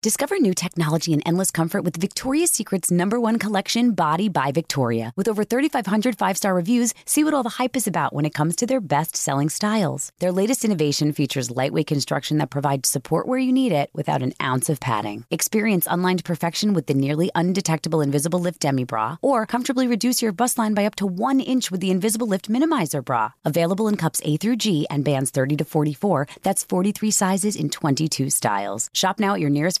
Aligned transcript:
Discover 0.00 0.38
new 0.38 0.54
technology 0.54 1.12
and 1.12 1.24
endless 1.26 1.50
comfort 1.50 1.82
with 1.82 1.96
Victoria's 1.96 2.52
Secret's 2.52 2.88
number 2.88 3.18
one 3.18 3.36
collection, 3.36 3.94
Body 3.94 4.28
by 4.28 4.52
Victoria. 4.52 5.12
With 5.16 5.26
over 5.26 5.42
3,500 5.42 6.16
five 6.16 6.36
star 6.36 6.54
reviews, 6.54 6.94
see 7.04 7.24
what 7.24 7.34
all 7.34 7.42
the 7.42 7.58
hype 7.58 7.74
is 7.74 7.88
about 7.88 8.12
when 8.12 8.24
it 8.24 8.32
comes 8.32 8.54
to 8.56 8.66
their 8.66 8.80
best 8.80 9.16
selling 9.16 9.48
styles. 9.48 10.12
Their 10.20 10.30
latest 10.30 10.64
innovation 10.64 11.12
features 11.12 11.50
lightweight 11.50 11.88
construction 11.88 12.38
that 12.38 12.48
provides 12.48 12.88
support 12.88 13.26
where 13.26 13.40
you 13.40 13.52
need 13.52 13.72
it 13.72 13.90
without 13.92 14.22
an 14.22 14.34
ounce 14.40 14.68
of 14.68 14.78
padding. 14.78 15.24
Experience 15.32 15.88
unlined 15.90 16.24
perfection 16.24 16.74
with 16.74 16.86
the 16.86 16.94
nearly 16.94 17.32
undetectable 17.34 18.00
Invisible 18.00 18.38
Lift 18.38 18.60
Demi 18.60 18.84
Bra, 18.84 19.16
or 19.20 19.46
comfortably 19.46 19.88
reduce 19.88 20.22
your 20.22 20.30
bust 20.30 20.58
line 20.58 20.74
by 20.74 20.84
up 20.84 20.94
to 20.94 21.06
one 21.06 21.40
inch 21.40 21.72
with 21.72 21.80
the 21.80 21.90
Invisible 21.90 22.28
Lift 22.28 22.48
Minimizer 22.48 23.04
Bra. 23.04 23.32
Available 23.44 23.88
in 23.88 23.96
cups 23.96 24.22
A 24.24 24.36
through 24.36 24.58
G 24.58 24.86
and 24.90 25.04
bands 25.04 25.32
30 25.32 25.56
to 25.56 25.64
44. 25.64 26.28
That's 26.44 26.62
43 26.62 27.10
sizes 27.10 27.56
in 27.56 27.68
22 27.68 28.30
styles. 28.30 28.90
Shop 28.94 29.18
now 29.18 29.34
at 29.34 29.40
your 29.40 29.50
nearest 29.50 29.80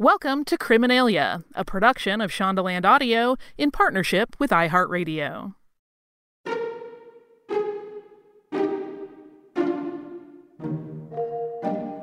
Welcome 0.00 0.44
to 0.44 0.56
Criminalia, 0.56 1.42
a 1.56 1.64
production 1.64 2.20
of 2.20 2.30
Shondaland 2.30 2.84
Audio 2.84 3.36
in 3.56 3.72
partnership 3.72 4.36
with 4.38 4.52
iHeartRadio. 4.52 5.56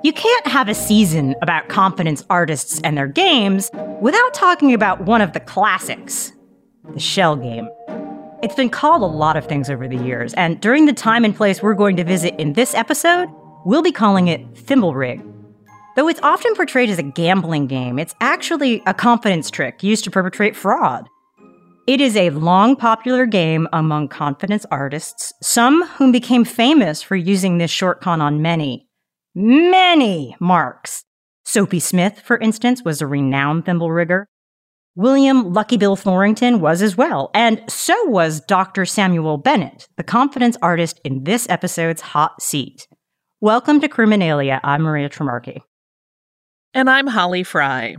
You 0.03 0.11
can't 0.11 0.45
have 0.47 0.67
a 0.67 0.73
season 0.73 1.35
about 1.41 1.69
confidence 1.69 2.25
artists 2.29 2.81
and 2.81 2.97
their 2.97 3.07
games 3.07 3.71
without 4.01 4.33
talking 4.33 4.73
about 4.73 5.05
one 5.05 5.21
of 5.21 5.31
the 5.31 5.39
classics 5.39 6.33
the 6.93 6.99
shell 6.99 7.37
game. 7.37 7.69
It's 8.43 8.55
been 8.55 8.69
called 8.69 9.03
a 9.03 9.05
lot 9.05 9.37
of 9.37 9.47
things 9.47 9.69
over 9.69 9.87
the 9.87 9.95
years, 9.95 10.33
and 10.33 10.59
during 10.59 10.85
the 10.85 10.91
time 10.91 11.23
and 11.23 11.33
place 11.33 11.63
we're 11.63 11.73
going 11.73 11.95
to 11.95 12.03
visit 12.03 12.35
in 12.37 12.51
this 12.53 12.75
episode, 12.75 13.29
we'll 13.63 13.81
be 13.81 13.93
calling 13.93 14.27
it 14.27 14.53
Thimblerig. 14.53 15.31
Though 15.95 16.09
it's 16.09 16.19
often 16.23 16.55
portrayed 16.55 16.89
as 16.89 16.99
a 16.99 17.03
gambling 17.03 17.67
game, 17.67 17.97
it's 17.99 18.15
actually 18.19 18.83
a 18.85 18.93
confidence 18.93 19.49
trick 19.49 19.81
used 19.81 20.03
to 20.03 20.11
perpetrate 20.11 20.53
fraud. 20.53 21.07
It 21.87 22.01
is 22.01 22.17
a 22.17 22.31
long 22.31 22.75
popular 22.75 23.25
game 23.25 23.69
among 23.71 24.09
confidence 24.09 24.65
artists, 24.69 25.31
some 25.41 25.87
whom 25.87 26.11
became 26.11 26.43
famous 26.43 27.01
for 27.01 27.15
using 27.15 27.59
this 27.59 27.71
short 27.71 28.01
con 28.01 28.19
on 28.19 28.41
many, 28.41 28.89
many 29.35 30.35
marks. 30.41 31.05
Soapy 31.45 31.79
Smith, 31.79 32.19
for 32.19 32.37
instance, 32.39 32.83
was 32.83 33.01
a 33.01 33.07
renowned 33.07 33.65
thimble 33.65 33.91
rigger. 33.91 34.27
William 34.95 35.53
Lucky 35.53 35.77
Bill 35.77 35.95
Thorington 35.95 36.59
was 36.59 36.81
as 36.81 36.97
well, 36.97 37.31
and 37.33 37.61
so 37.69 37.95
was 38.07 38.41
Dr. 38.41 38.85
Samuel 38.85 39.37
Bennett, 39.37 39.87
the 39.95 40.03
confidence 40.03 40.57
artist 40.61 40.99
in 41.05 41.23
this 41.23 41.47
episode's 41.49 42.01
hot 42.01 42.41
seat. 42.41 42.85
Welcome 43.39 43.79
to 43.79 43.87
Criminalia. 43.87 44.59
I'm 44.61 44.81
Maria 44.81 45.07
Trimarchi. 45.07 45.61
And 46.75 46.89
I'm 46.89 47.07
Holly 47.07 47.45
Fry. 47.45 47.95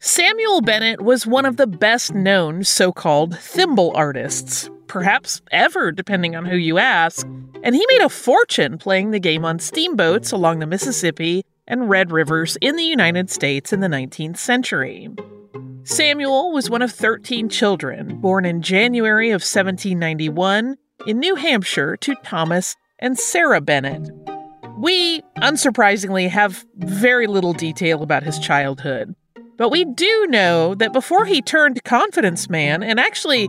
Samuel 0.00 0.60
Bennett 0.60 1.00
was 1.00 1.24
one 1.24 1.44
of 1.44 1.56
the 1.56 1.68
best 1.68 2.12
known 2.12 2.64
so 2.64 2.90
called 2.90 3.38
thimble 3.38 3.92
artists, 3.94 4.68
perhaps 4.88 5.40
ever, 5.52 5.92
depending 5.92 6.34
on 6.34 6.44
who 6.44 6.56
you 6.56 6.78
ask, 6.78 7.24
and 7.62 7.76
he 7.76 7.86
made 7.88 8.00
a 8.00 8.08
fortune 8.08 8.76
playing 8.76 9.12
the 9.12 9.20
game 9.20 9.44
on 9.44 9.60
steamboats 9.60 10.32
along 10.32 10.58
the 10.58 10.66
Mississippi 10.66 11.44
and 11.68 11.88
Red 11.88 12.10
Rivers 12.10 12.58
in 12.60 12.74
the 12.74 12.82
United 12.82 13.30
States 13.30 13.72
in 13.72 13.78
the 13.78 13.86
19th 13.86 14.36
century. 14.36 15.08
Samuel 15.84 16.50
was 16.50 16.68
one 16.68 16.82
of 16.82 16.90
13 16.90 17.50
children 17.50 18.20
born 18.20 18.44
in 18.44 18.62
January 18.62 19.30
of 19.30 19.42
1791 19.42 20.76
in 21.06 21.20
New 21.20 21.36
Hampshire 21.36 21.96
to 21.98 22.16
Thomas 22.24 22.74
and 22.98 23.16
Sarah 23.16 23.60
Bennett. 23.60 24.10
We, 24.82 25.20
unsurprisingly, 25.36 26.28
have 26.30 26.66
very 26.74 27.28
little 27.28 27.52
detail 27.52 28.02
about 28.02 28.24
his 28.24 28.40
childhood. 28.40 29.14
But 29.56 29.68
we 29.68 29.84
do 29.84 30.26
know 30.28 30.74
that 30.74 30.92
before 30.92 31.24
he 31.24 31.40
turned 31.40 31.84
confidence 31.84 32.50
man, 32.50 32.82
and 32.82 32.98
actually 32.98 33.48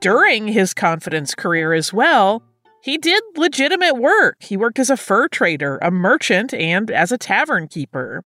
during 0.00 0.46
his 0.46 0.74
confidence 0.74 1.34
career 1.34 1.72
as 1.72 1.94
well, 1.94 2.42
he 2.82 2.98
did 2.98 3.22
legitimate 3.34 3.94
work. 3.94 4.36
He 4.40 4.58
worked 4.58 4.78
as 4.78 4.90
a 4.90 4.98
fur 4.98 5.26
trader, 5.26 5.78
a 5.80 5.90
merchant, 5.90 6.52
and 6.52 6.90
as 6.90 7.10
a 7.10 7.16
tavern 7.16 7.66
keeper. 7.66 8.22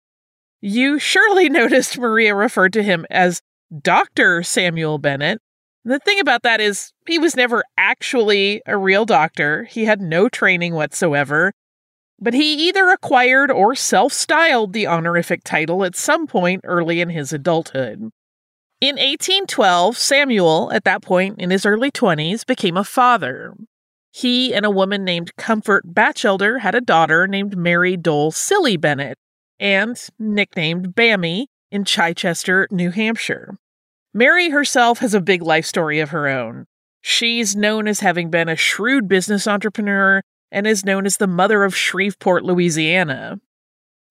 You 0.62 1.00
surely 1.00 1.50
noticed 1.60 1.98
Maria 1.98 2.36
referred 2.36 2.74
to 2.74 2.84
him 2.84 3.08
as 3.10 3.42
Dr. 3.82 4.44
Samuel 4.44 5.00
Bennett. 5.00 5.42
The 5.86 5.98
thing 5.98 6.20
about 6.20 6.44
that 6.44 6.62
is, 6.62 6.94
he 7.08 7.18
was 7.18 7.36
never 7.36 7.64
actually 7.80 8.62
a 8.68 8.78
real 8.78 9.06
doctor. 9.06 9.64
He 9.64 9.86
had 9.86 10.02
no 10.02 10.30
training 10.30 10.76
whatsoever 10.76 11.52
but 12.24 12.34
he 12.34 12.70
either 12.70 12.90
acquired 12.90 13.52
or 13.52 13.76
self 13.76 14.14
styled 14.14 14.72
the 14.72 14.88
honorific 14.88 15.44
title 15.44 15.84
at 15.84 15.96
some 15.96 16.26
point 16.26 16.62
early 16.64 17.02
in 17.02 17.10
his 17.10 17.34
adulthood. 17.34 18.12
In 18.80 18.96
1812, 18.96 19.98
Samuel, 19.98 20.72
at 20.72 20.86
that 20.86 21.02
point 21.02 21.40
in 21.40 21.52
his 21.52 21.66
early 21.66 21.92
20s, 21.92 22.46
became 22.46 22.78
a 22.78 22.84
father. 22.86 23.54
He 24.12 24.54
and 24.54 24.66
a 24.66 24.72
woman 24.72 25.04
named 25.04 25.36
Comfort 25.38 25.84
Batchelder 25.86 26.60
had 26.60 26.76
a 26.76 26.82
daughter 26.82 27.28
named 27.28 27.58
Mary 27.58 27.98
Dole 27.98 28.32
Silly 28.32 28.78
Bennett, 28.78 29.18
and 29.60 29.98
nicknamed 30.18 30.96
Bammy, 30.96 31.48
in 31.72 31.84
Chichester, 31.84 32.68
New 32.72 32.92
Hampshire. 32.92 33.58
Mary 34.14 34.50
herself 34.50 35.00
has 35.00 35.14
a 35.14 35.20
big 35.20 35.42
life 35.42 35.66
story 35.66 36.00
of 36.00 36.12
her 36.12 36.28
own. 36.28 36.68
She's 37.02 37.56
known 37.56 37.88
as 37.88 38.00
having 38.00 38.30
been 38.30 38.48
a 38.48 38.56
shrewd 38.56 39.08
business 39.08 39.48
entrepreneur 39.48 40.22
and 40.54 40.68
is 40.68 40.86
known 40.86 41.06
as 41.06 41.18
the 41.18 41.28
mother 41.28 41.64
of 41.64 41.76
Shreveport, 41.76 42.46
Louisiana. 42.46 43.42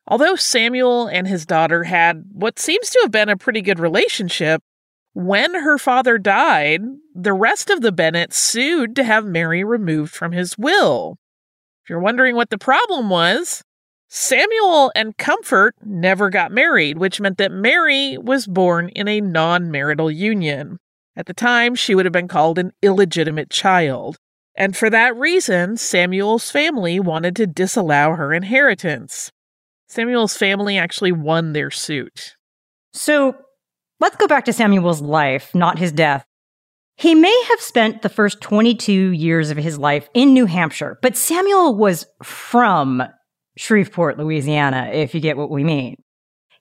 Although 0.06 0.34
Samuel 0.34 1.06
and 1.06 1.28
his 1.28 1.46
daughter 1.46 1.84
had 1.84 2.24
what 2.32 2.58
seems 2.58 2.90
to 2.90 2.98
have 3.02 3.12
been 3.12 3.28
a 3.28 3.36
pretty 3.36 3.62
good 3.62 3.78
relationship, 3.78 4.60
when 5.14 5.54
her 5.54 5.78
father 5.78 6.18
died, 6.18 6.82
the 7.14 7.32
rest 7.32 7.70
of 7.70 7.80
the 7.80 7.92
Bennetts 7.92 8.36
sued 8.36 8.96
to 8.96 9.04
have 9.04 9.24
Mary 9.24 9.62
removed 9.62 10.12
from 10.12 10.32
his 10.32 10.58
will. 10.58 11.18
If 11.84 11.90
you're 11.90 12.00
wondering 12.00 12.34
what 12.34 12.50
the 12.50 12.58
problem 12.58 13.08
was, 13.08 13.62
Samuel 14.08 14.90
and 14.96 15.16
Comfort 15.16 15.74
never 15.84 16.28
got 16.28 16.50
married, 16.50 16.98
which 16.98 17.20
meant 17.20 17.38
that 17.38 17.52
Mary 17.52 18.18
was 18.18 18.46
born 18.46 18.88
in 18.90 19.06
a 19.06 19.20
non 19.20 19.70
marital 19.70 20.10
union. 20.10 20.78
At 21.14 21.26
the 21.26 21.34
time, 21.34 21.74
she 21.74 21.94
would 21.94 22.06
have 22.06 22.12
been 22.12 22.28
called 22.28 22.58
an 22.58 22.72
illegitimate 22.82 23.50
child. 23.50 24.18
And 24.54 24.76
for 24.76 24.90
that 24.90 25.16
reason, 25.16 25.76
Samuel's 25.76 26.50
family 26.50 27.00
wanted 27.00 27.37
to 27.37 27.46
disallow 27.46 28.14
her 28.14 28.32
inheritance. 28.32 29.31
Samuel's 29.88 30.37
family 30.37 30.78
actually 30.78 31.12
won 31.12 31.52
their 31.52 31.70
suit. 31.70 32.37
So 32.93 33.34
let's 34.00 34.16
go 34.16 34.26
back 34.26 34.44
to 34.46 34.52
Samuel's 34.52 35.00
life, 35.00 35.54
not 35.54 35.78
his 35.78 35.93
death. 35.93 36.25
He 36.96 37.14
may 37.14 37.44
have 37.49 37.60
spent 37.60 38.02
the 38.02 38.08
first 38.08 38.40
22 38.40 38.93
years 38.93 39.50
of 39.50 39.56
his 39.56 39.78
life 39.78 40.08
in 40.14 40.34
New 40.34 40.46
Hampshire, 40.46 40.98
but 41.02 41.16
Samuel 41.16 41.75
was 41.75 42.06
from 42.22 43.02
Shreveport, 43.56 44.19
Louisiana, 44.19 44.90
if 44.93 45.14
you 45.14 45.20
get 45.20 45.37
what 45.37 45.50
we 45.50 45.64
mean. 45.64 45.96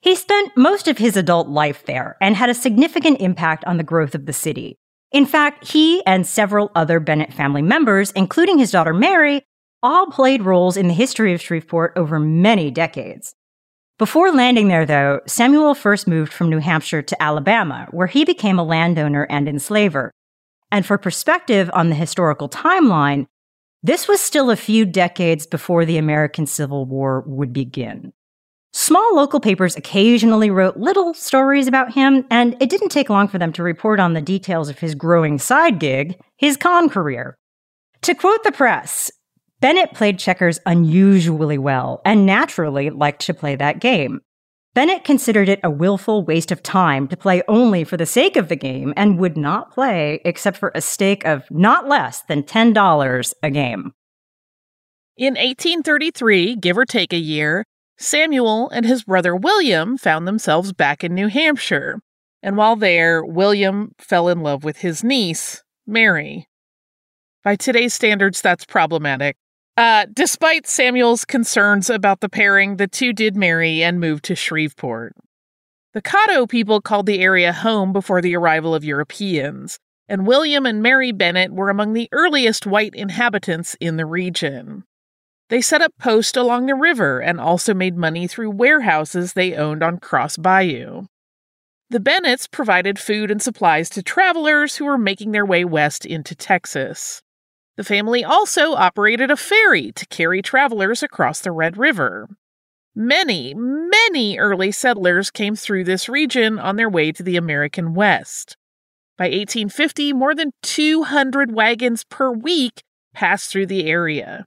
He 0.00 0.16
spent 0.16 0.56
most 0.56 0.88
of 0.88 0.98
his 0.98 1.16
adult 1.16 1.48
life 1.48 1.86
there 1.86 2.16
and 2.20 2.34
had 2.34 2.50
a 2.50 2.54
significant 2.54 3.20
impact 3.20 3.64
on 3.66 3.76
the 3.76 3.84
growth 3.84 4.14
of 4.14 4.26
the 4.26 4.32
city. 4.32 4.78
In 5.12 5.26
fact, 5.26 5.70
he 5.70 6.04
and 6.06 6.26
several 6.26 6.70
other 6.74 6.98
Bennett 6.98 7.32
family 7.32 7.62
members, 7.62 8.12
including 8.12 8.58
his 8.58 8.70
daughter 8.70 8.94
Mary, 8.94 9.42
all 9.82 10.06
played 10.06 10.42
roles 10.42 10.76
in 10.76 10.88
the 10.88 10.94
history 10.94 11.34
of 11.34 11.42
Shreveport 11.42 11.92
over 11.96 12.18
many 12.18 12.70
decades. 12.70 13.34
Before 13.98 14.32
landing 14.32 14.68
there, 14.68 14.86
though, 14.86 15.20
Samuel 15.26 15.74
first 15.74 16.08
moved 16.08 16.32
from 16.32 16.48
New 16.48 16.58
Hampshire 16.58 17.02
to 17.02 17.22
Alabama, 17.22 17.86
where 17.90 18.06
he 18.06 18.24
became 18.24 18.58
a 18.58 18.64
landowner 18.64 19.26
and 19.28 19.48
enslaver. 19.48 20.10
And 20.70 20.86
for 20.86 20.96
perspective 20.96 21.70
on 21.74 21.90
the 21.90 21.94
historical 21.94 22.48
timeline, 22.48 23.26
this 23.82 24.08
was 24.08 24.20
still 24.20 24.50
a 24.50 24.56
few 24.56 24.86
decades 24.86 25.46
before 25.46 25.84
the 25.84 25.98
American 25.98 26.46
Civil 26.46 26.86
War 26.86 27.22
would 27.26 27.52
begin. 27.52 28.12
Small 28.74 29.14
local 29.14 29.38
papers 29.38 29.76
occasionally 29.76 30.48
wrote 30.48 30.78
little 30.78 31.12
stories 31.12 31.66
about 31.66 31.92
him, 31.92 32.24
and 32.30 32.56
it 32.58 32.70
didn't 32.70 32.88
take 32.88 33.10
long 33.10 33.28
for 33.28 33.38
them 33.38 33.52
to 33.52 33.62
report 33.62 34.00
on 34.00 34.14
the 34.14 34.22
details 34.22 34.70
of 34.70 34.78
his 34.78 34.94
growing 34.94 35.38
side 35.38 35.78
gig, 35.78 36.18
his 36.38 36.56
con 36.56 36.88
career. 36.88 37.36
To 38.02 38.14
quote 38.14 38.42
the 38.44 38.52
press, 38.52 39.10
Bennett 39.60 39.92
played 39.92 40.18
checkers 40.18 40.58
unusually 40.64 41.58
well 41.58 42.00
and 42.04 42.24
naturally 42.24 42.88
liked 42.88 43.24
to 43.26 43.34
play 43.34 43.56
that 43.56 43.78
game. 43.78 44.20
Bennett 44.74 45.04
considered 45.04 45.50
it 45.50 45.60
a 45.62 45.70
willful 45.70 46.24
waste 46.24 46.50
of 46.50 46.62
time 46.62 47.06
to 47.08 47.16
play 47.16 47.42
only 47.46 47.84
for 47.84 47.98
the 47.98 48.06
sake 48.06 48.36
of 48.36 48.48
the 48.48 48.56
game 48.56 48.94
and 48.96 49.18
would 49.18 49.36
not 49.36 49.70
play 49.70 50.22
except 50.24 50.56
for 50.56 50.72
a 50.74 50.80
stake 50.80 51.26
of 51.26 51.44
not 51.50 51.88
less 51.88 52.22
than 52.22 52.42
$10 52.42 53.34
a 53.42 53.50
game. 53.50 53.92
In 55.18 55.34
1833, 55.34 56.56
give 56.56 56.78
or 56.78 56.86
take 56.86 57.12
a 57.12 57.18
year, 57.18 57.66
Samuel 57.98 58.68
and 58.70 58.84
his 58.84 59.04
brother 59.04 59.34
William 59.36 59.96
found 59.96 60.26
themselves 60.26 60.72
back 60.72 61.04
in 61.04 61.14
New 61.14 61.28
Hampshire. 61.28 62.00
And 62.42 62.56
while 62.56 62.76
there, 62.76 63.24
William 63.24 63.92
fell 63.98 64.28
in 64.28 64.40
love 64.40 64.64
with 64.64 64.78
his 64.78 65.04
niece, 65.04 65.62
Mary. 65.86 66.48
By 67.44 67.56
today's 67.56 67.94
standards, 67.94 68.40
that's 68.40 68.64
problematic. 68.64 69.36
Uh, 69.76 70.06
despite 70.12 70.66
Samuel's 70.66 71.24
concerns 71.24 71.88
about 71.88 72.20
the 72.20 72.28
pairing, 72.28 72.76
the 72.76 72.86
two 72.86 73.12
did 73.12 73.36
marry 73.36 73.82
and 73.82 74.00
moved 74.00 74.24
to 74.24 74.34
Shreveport. 74.34 75.14
The 75.94 76.02
Caddo 76.02 76.48
people 76.48 76.80
called 76.80 77.06
the 77.06 77.20
area 77.20 77.52
home 77.52 77.92
before 77.92 78.20
the 78.20 78.36
arrival 78.36 78.74
of 78.74 78.84
Europeans, 78.84 79.78
and 80.08 80.26
William 80.26 80.66
and 80.66 80.82
Mary 80.82 81.12
Bennett 81.12 81.52
were 81.52 81.70
among 81.70 81.92
the 81.92 82.08
earliest 82.12 82.66
white 82.66 82.94
inhabitants 82.94 83.76
in 83.80 83.96
the 83.96 84.06
region. 84.06 84.84
They 85.52 85.60
set 85.60 85.82
up 85.82 85.92
posts 85.98 86.34
along 86.34 86.64
the 86.64 86.74
river 86.74 87.20
and 87.20 87.38
also 87.38 87.74
made 87.74 87.94
money 87.94 88.26
through 88.26 88.52
warehouses 88.52 89.34
they 89.34 89.54
owned 89.54 89.82
on 89.82 89.98
Cross 89.98 90.38
Bayou. 90.38 91.02
The 91.90 92.00
Bennetts 92.00 92.46
provided 92.46 92.98
food 92.98 93.30
and 93.30 93.42
supplies 93.42 93.90
to 93.90 94.02
travelers 94.02 94.76
who 94.76 94.86
were 94.86 94.96
making 94.96 95.32
their 95.32 95.44
way 95.44 95.66
west 95.66 96.06
into 96.06 96.34
Texas. 96.34 97.20
The 97.76 97.84
family 97.84 98.24
also 98.24 98.72
operated 98.72 99.30
a 99.30 99.36
ferry 99.36 99.92
to 99.92 100.06
carry 100.06 100.40
travelers 100.40 101.02
across 101.02 101.42
the 101.42 101.52
Red 101.52 101.76
River. 101.76 102.30
Many, 102.94 103.52
many 103.54 104.38
early 104.38 104.72
settlers 104.72 105.30
came 105.30 105.54
through 105.54 105.84
this 105.84 106.08
region 106.08 106.58
on 106.58 106.76
their 106.76 106.88
way 106.88 107.12
to 107.12 107.22
the 107.22 107.36
American 107.36 107.92
West. 107.92 108.56
By 109.18 109.24
1850, 109.24 110.14
more 110.14 110.34
than 110.34 110.52
200 110.62 111.52
wagons 111.52 112.04
per 112.04 112.32
week 112.32 112.82
passed 113.12 113.50
through 113.50 113.66
the 113.66 113.84
area. 113.84 114.46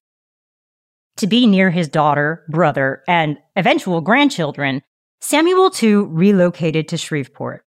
To 1.17 1.27
be 1.27 1.47
near 1.47 1.71
his 1.71 1.87
daughter, 1.87 2.43
brother, 2.49 3.01
and 3.07 3.37
eventual 3.55 4.01
grandchildren, 4.01 4.81
Samuel 5.21 5.69
too 5.69 6.07
relocated 6.07 6.89
to 6.89 6.97
Shreveport. 6.97 7.63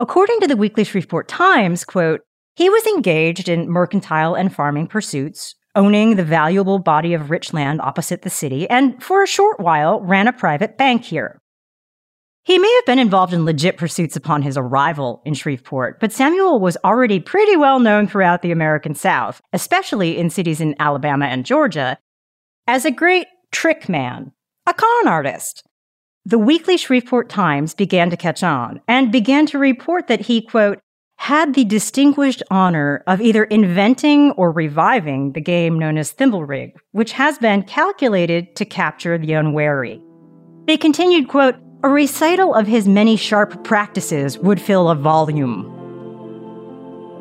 According 0.00 0.40
to 0.40 0.48
the 0.48 0.56
Weekly 0.56 0.82
Shreveport 0.82 1.28
Times, 1.28 1.84
quote, 1.84 2.22
he 2.56 2.68
was 2.68 2.84
engaged 2.86 3.48
in 3.48 3.70
mercantile 3.70 4.34
and 4.34 4.52
farming 4.52 4.88
pursuits, 4.88 5.54
owning 5.76 6.16
the 6.16 6.24
valuable 6.24 6.80
body 6.80 7.14
of 7.14 7.30
rich 7.30 7.52
land 7.52 7.80
opposite 7.80 8.22
the 8.22 8.30
city, 8.30 8.68
and 8.68 9.00
for 9.02 9.22
a 9.22 9.28
short 9.28 9.60
while 9.60 10.00
ran 10.00 10.26
a 10.26 10.32
private 10.32 10.76
bank 10.76 11.04
here. 11.04 11.40
He 12.42 12.58
may 12.58 12.74
have 12.74 12.86
been 12.86 12.98
involved 12.98 13.32
in 13.32 13.44
legit 13.44 13.76
pursuits 13.76 14.16
upon 14.16 14.42
his 14.42 14.58
arrival 14.58 15.22
in 15.24 15.34
Shreveport, 15.34 16.00
but 16.00 16.12
Samuel 16.12 16.58
was 16.58 16.76
already 16.84 17.20
pretty 17.20 17.56
well 17.56 17.78
known 17.78 18.08
throughout 18.08 18.42
the 18.42 18.50
American 18.50 18.96
South, 18.96 19.40
especially 19.52 20.18
in 20.18 20.28
cities 20.28 20.60
in 20.60 20.74
Alabama 20.80 21.26
and 21.26 21.46
Georgia, 21.46 21.96
as 22.66 22.84
a 22.84 22.90
great 22.90 23.26
trick 23.50 23.88
man, 23.88 24.32
a 24.66 24.74
con 24.74 25.08
artist. 25.08 25.64
The 26.24 26.38
weekly 26.38 26.76
Shreveport 26.76 27.28
Times 27.28 27.74
began 27.74 28.10
to 28.10 28.16
catch 28.16 28.44
on 28.44 28.80
and 28.86 29.10
began 29.10 29.46
to 29.46 29.58
report 29.58 30.06
that 30.06 30.20
he, 30.20 30.40
quote, 30.40 30.78
had 31.16 31.54
the 31.54 31.64
distinguished 31.64 32.42
honor 32.50 33.02
of 33.06 33.20
either 33.20 33.44
inventing 33.44 34.32
or 34.32 34.52
reviving 34.52 35.32
the 35.32 35.40
game 35.40 35.78
known 35.78 35.98
as 35.98 36.12
Thimble 36.12 36.44
Rig, 36.44 36.76
which 36.92 37.12
has 37.12 37.38
been 37.38 37.62
calculated 37.62 38.54
to 38.56 38.64
capture 38.64 39.18
the 39.18 39.32
unwary. 39.32 40.00
They 40.66 40.76
continued, 40.76 41.28
quote, 41.28 41.56
a 41.82 41.88
recital 41.88 42.54
of 42.54 42.68
his 42.68 42.86
many 42.86 43.16
sharp 43.16 43.64
practices 43.64 44.38
would 44.38 44.60
fill 44.60 44.88
a 44.88 44.94
volume. 44.94 45.68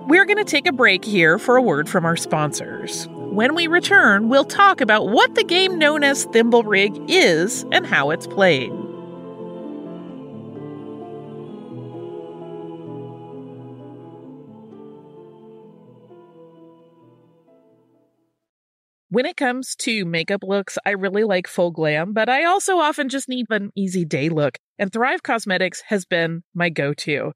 We're 0.07 0.25
going 0.25 0.37
to 0.37 0.43
take 0.43 0.67
a 0.67 0.73
break 0.73 1.03
here 1.03 1.39
for 1.39 1.57
a 1.57 1.61
word 1.61 1.89
from 1.89 2.05
our 2.05 2.15
sponsors. 2.15 3.07
When 3.31 3.55
we 3.55 3.67
return, 3.67 4.27
we'll 4.27 4.43
talk 4.43 4.81
about 4.81 5.07
what 5.07 5.35
the 5.35 5.45
game 5.45 5.79
known 5.79 6.03
as 6.03 6.25
Thimble 6.25 6.63
Rig 6.63 6.91
is 7.07 7.65
and 7.71 7.85
how 7.87 8.09
it's 8.09 8.27
played. 8.27 8.73
When 19.07 19.25
it 19.25 19.37
comes 19.37 19.77
to 19.77 20.03
makeup 20.03 20.41
looks, 20.43 20.77
I 20.85 20.89
really 20.89 21.23
like 21.23 21.47
full 21.47 21.71
glam, 21.71 22.11
but 22.11 22.27
I 22.27 22.43
also 22.43 22.79
often 22.79 23.07
just 23.07 23.29
need 23.29 23.45
an 23.49 23.71
easy 23.77 24.03
day 24.03 24.27
look, 24.27 24.57
and 24.77 24.91
Thrive 24.91 25.23
Causemetics 25.23 25.83
has 25.87 26.03
been 26.03 26.43
my 26.53 26.67
go 26.67 26.93
to. 26.95 27.31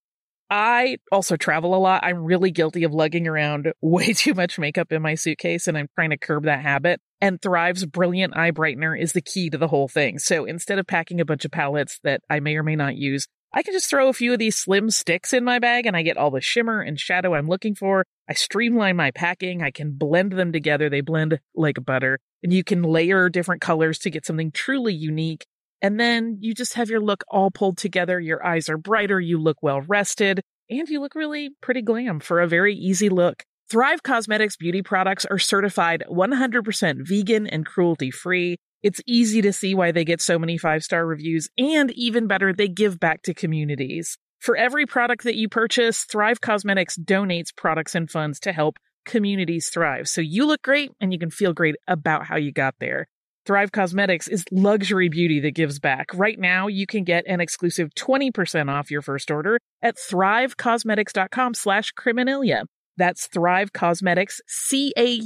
I 0.49 0.97
also 1.11 1.37
travel 1.37 1.75
a 1.75 1.77
lot. 1.77 2.03
I'm 2.03 2.23
really 2.23 2.51
guilty 2.51 2.83
of 2.83 2.93
lugging 2.93 3.27
around 3.27 3.73
way 3.81 4.13
too 4.13 4.33
much 4.33 4.59
makeup 4.59 4.91
in 4.91 5.01
my 5.01 5.15
suitcase, 5.15 5.67
and 5.67 5.77
I'm 5.77 5.87
trying 5.95 6.11
to 6.11 6.17
curb 6.17 6.43
that 6.43 6.61
habit. 6.61 7.01
And 7.21 7.41
Thrive's 7.41 7.85
Brilliant 7.85 8.37
Eye 8.37 8.51
Brightener 8.51 8.99
is 8.99 9.13
the 9.13 9.21
key 9.21 9.49
to 9.49 9.57
the 9.57 9.67
whole 9.67 9.87
thing. 9.87 10.19
So 10.19 10.45
instead 10.45 10.79
of 10.79 10.85
packing 10.85 11.19
a 11.19 11.25
bunch 11.25 11.45
of 11.45 11.51
palettes 11.51 11.99
that 12.03 12.21
I 12.29 12.39
may 12.39 12.55
or 12.55 12.63
may 12.63 12.75
not 12.75 12.95
use, 12.95 13.27
I 13.53 13.63
can 13.63 13.73
just 13.73 13.89
throw 13.89 14.09
a 14.09 14.13
few 14.13 14.33
of 14.33 14.39
these 14.39 14.57
slim 14.57 14.89
sticks 14.89 15.31
in 15.31 15.45
my 15.45 15.59
bag 15.59 15.85
and 15.85 15.95
I 15.95 16.01
get 16.01 16.17
all 16.17 16.29
the 16.29 16.41
shimmer 16.41 16.81
and 16.81 16.99
shadow 16.99 17.33
I'm 17.33 17.47
looking 17.47 17.73
for. 17.73 18.03
I 18.29 18.33
streamline 18.33 18.97
my 18.97 19.11
packing. 19.11 19.63
I 19.63 19.71
can 19.71 19.93
blend 19.93 20.33
them 20.33 20.51
together. 20.51 20.89
They 20.89 20.99
blend 20.99 21.39
like 21.55 21.77
butter 21.85 22.19
and 22.43 22.51
you 22.51 22.65
can 22.65 22.83
layer 22.83 23.29
different 23.29 23.61
colors 23.61 23.97
to 23.99 24.09
get 24.09 24.25
something 24.25 24.51
truly 24.51 24.93
unique. 24.93 25.45
And 25.85 25.99
then 25.99 26.39
you 26.41 26.55
just 26.55 26.73
have 26.73 26.89
your 26.89 26.99
look 26.99 27.23
all 27.27 27.51
pulled 27.51 27.77
together. 27.77 28.19
Your 28.19 28.43
eyes 28.43 28.69
are 28.69 28.77
brighter. 28.77 29.21
You 29.21 29.37
look 29.37 29.57
well 29.61 29.81
rested 29.81 30.41
and 30.67 30.89
you 30.89 30.99
look 30.99 31.13
really 31.13 31.51
pretty 31.61 31.83
glam 31.83 32.19
for 32.19 32.41
a 32.41 32.47
very 32.47 32.73
easy 32.73 33.07
look. 33.07 33.43
Thrive 33.69 34.01
Causemetics 34.01 34.57
beauty 34.57 34.81
products 34.81 35.25
are 35.25 35.37
certified 35.37 36.03
100% 36.09 37.07
vegan 37.07 37.45
and 37.45 37.67
cruelty 37.67 38.09
free. 38.09 38.57
It's 38.81 38.99
easy 39.05 39.43
to 39.43 39.53
see 39.53 39.75
why 39.75 39.91
they 39.91 40.03
get 40.03 40.21
so 40.21 40.39
many 40.39 40.57
five 40.57 40.83
star 40.83 41.05
reviews, 41.05 41.49
and 41.55 41.91
even 41.91 42.25
better, 42.25 42.51
they 42.51 42.67
give 42.67 42.99
back 42.99 43.21
to 43.21 43.35
communities. 43.35 44.17
For 44.39 44.57
every 44.57 44.87
product 44.87 45.23
that 45.25 45.35
you 45.35 45.49
purchase, 45.49 46.03
Thrive 46.05 46.41
Causemetics 46.41 46.97
donates 46.99 47.55
products 47.55 47.93
and 47.93 48.09
funds 48.09 48.39
to 48.39 48.53
help 48.53 48.79
communities 49.05 49.69
thrive. 49.69 50.07
So 50.07 50.21
you 50.21 50.47
look 50.47 50.63
great 50.63 50.89
and 50.99 51.13
you 51.13 51.19
can 51.19 51.29
feel 51.29 51.53
great 51.53 51.75
about 51.87 52.25
how 52.25 52.37
you 52.37 52.51
got 52.51 52.73
there. 52.79 53.07
Thrive 53.45 53.71
Causemetics 53.71 54.27
is 54.27 54.43
luxury 54.51 55.07
beauty 55.07 55.39
that 55.41 55.51
gives 55.51 55.77
back. 55.77 56.07
Right 56.15 56.39
now, 56.39 56.65
you 56.65 56.87
can 56.87 57.03
get 57.03 57.27
an 57.27 57.41
exclusive 57.41 57.91
20% 57.93 58.71
off 58.71 58.89
your 58.89 59.03
first 59.03 59.29
order 59.29 59.59
at 59.83 59.97
thrivecausemetics.com 59.97 61.53
slash 61.53 61.93
criminalia. 61.93 62.63
That's 62.97 63.27
Thrive 63.27 63.71
Causemetics, 63.71 64.39
C-A-U-S-E-M-E-T-I-C-S 64.47 65.19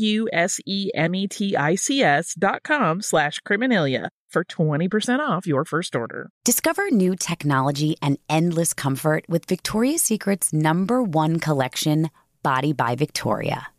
dot 2.38 2.64
com 2.64 3.02
slash 3.02 3.40
criminalia 3.48 4.10
for 4.28 4.44
20% 4.44 5.20
off 5.20 5.48
your 5.48 5.64
first 5.64 5.96
order. 5.96 6.30
Discover 6.44 6.92
new 6.92 7.16
technology 7.16 7.96
and 8.02 8.18
endless 8.28 8.74
comfort 8.74 9.24
with 9.30 9.46
Victoria's 9.46 10.04
Secret's 10.04 10.52
number 10.52 11.02
one 11.02 11.40
collection, 11.40 12.10
Body 12.44 12.74
by 12.74 12.96
Victoria. 12.96 13.70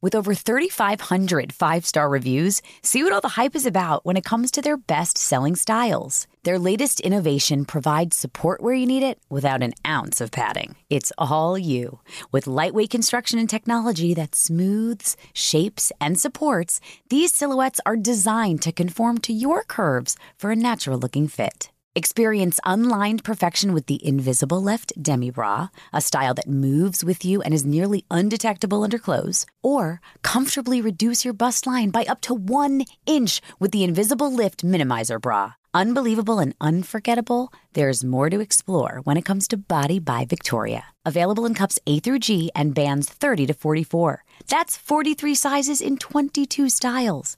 With 0.00 0.14
over 0.14 0.32
3,500 0.32 1.52
five 1.52 1.84
star 1.84 2.08
reviews, 2.08 2.62
see 2.82 3.02
what 3.02 3.12
all 3.12 3.20
the 3.20 3.40
hype 3.40 3.56
is 3.56 3.66
about 3.66 4.04
when 4.04 4.16
it 4.16 4.24
comes 4.24 4.52
to 4.52 4.62
their 4.62 4.76
best 4.76 5.18
selling 5.18 5.56
styles. 5.56 6.28
Their 6.44 6.58
latest 6.58 7.00
innovation 7.00 7.64
provides 7.64 8.16
support 8.16 8.62
where 8.62 8.74
you 8.74 8.86
need 8.86 9.02
it 9.02 9.18
without 9.28 9.62
an 9.62 9.74
ounce 9.84 10.20
of 10.20 10.30
padding. 10.30 10.76
It's 10.88 11.12
all 11.18 11.58
you. 11.58 11.98
With 12.30 12.46
lightweight 12.46 12.90
construction 12.90 13.40
and 13.40 13.50
technology 13.50 14.14
that 14.14 14.36
smooths, 14.36 15.16
shapes, 15.32 15.90
and 16.00 16.18
supports, 16.18 16.80
these 17.10 17.34
silhouettes 17.34 17.80
are 17.84 17.96
designed 17.96 18.62
to 18.62 18.72
conform 18.72 19.18
to 19.18 19.32
your 19.32 19.64
curves 19.64 20.16
for 20.38 20.52
a 20.52 20.56
natural 20.56 20.98
looking 20.98 21.26
fit. 21.26 21.70
Experience 21.96 22.60
unlined 22.64 23.24
perfection 23.24 23.72
with 23.72 23.86
the 23.86 24.04
Invisible 24.06 24.62
Lift 24.62 24.92
Demi 25.02 25.30
Bra, 25.30 25.68
a 25.92 26.00
style 26.00 26.34
that 26.34 26.46
moves 26.46 27.02
with 27.02 27.24
you 27.24 27.40
and 27.40 27.54
is 27.54 27.64
nearly 27.64 28.04
undetectable 28.10 28.82
under 28.82 28.98
clothes. 28.98 29.46
Or 29.62 30.00
comfortably 30.22 30.80
reduce 30.82 31.24
your 31.24 31.34
bust 31.34 31.66
line 31.66 31.88
by 31.88 32.04
up 32.04 32.20
to 32.22 32.34
one 32.34 32.84
inch 33.06 33.40
with 33.58 33.70
the 33.70 33.84
Invisible 33.84 34.30
Lift 34.30 34.64
Minimizer 34.64 35.20
Bra. 35.20 35.54
Unbelievable 35.72 36.38
and 36.38 36.54
unforgettable, 36.60 37.52
there's 37.72 38.04
more 38.04 38.28
to 38.28 38.40
explore 38.40 39.00
when 39.04 39.16
it 39.16 39.24
comes 39.24 39.48
to 39.48 39.56
Body 39.56 39.98
by 39.98 40.26
Victoria. 40.26 40.84
Available 41.06 41.46
in 41.46 41.54
cups 41.54 41.78
A 41.86 42.00
through 42.00 42.18
G 42.18 42.50
and 42.54 42.74
bands 42.74 43.08
30 43.08 43.46
to 43.46 43.54
44. 43.54 44.24
That's 44.46 44.76
43 44.76 45.34
sizes 45.34 45.80
in 45.80 45.96
22 45.96 46.68
styles. 46.68 47.37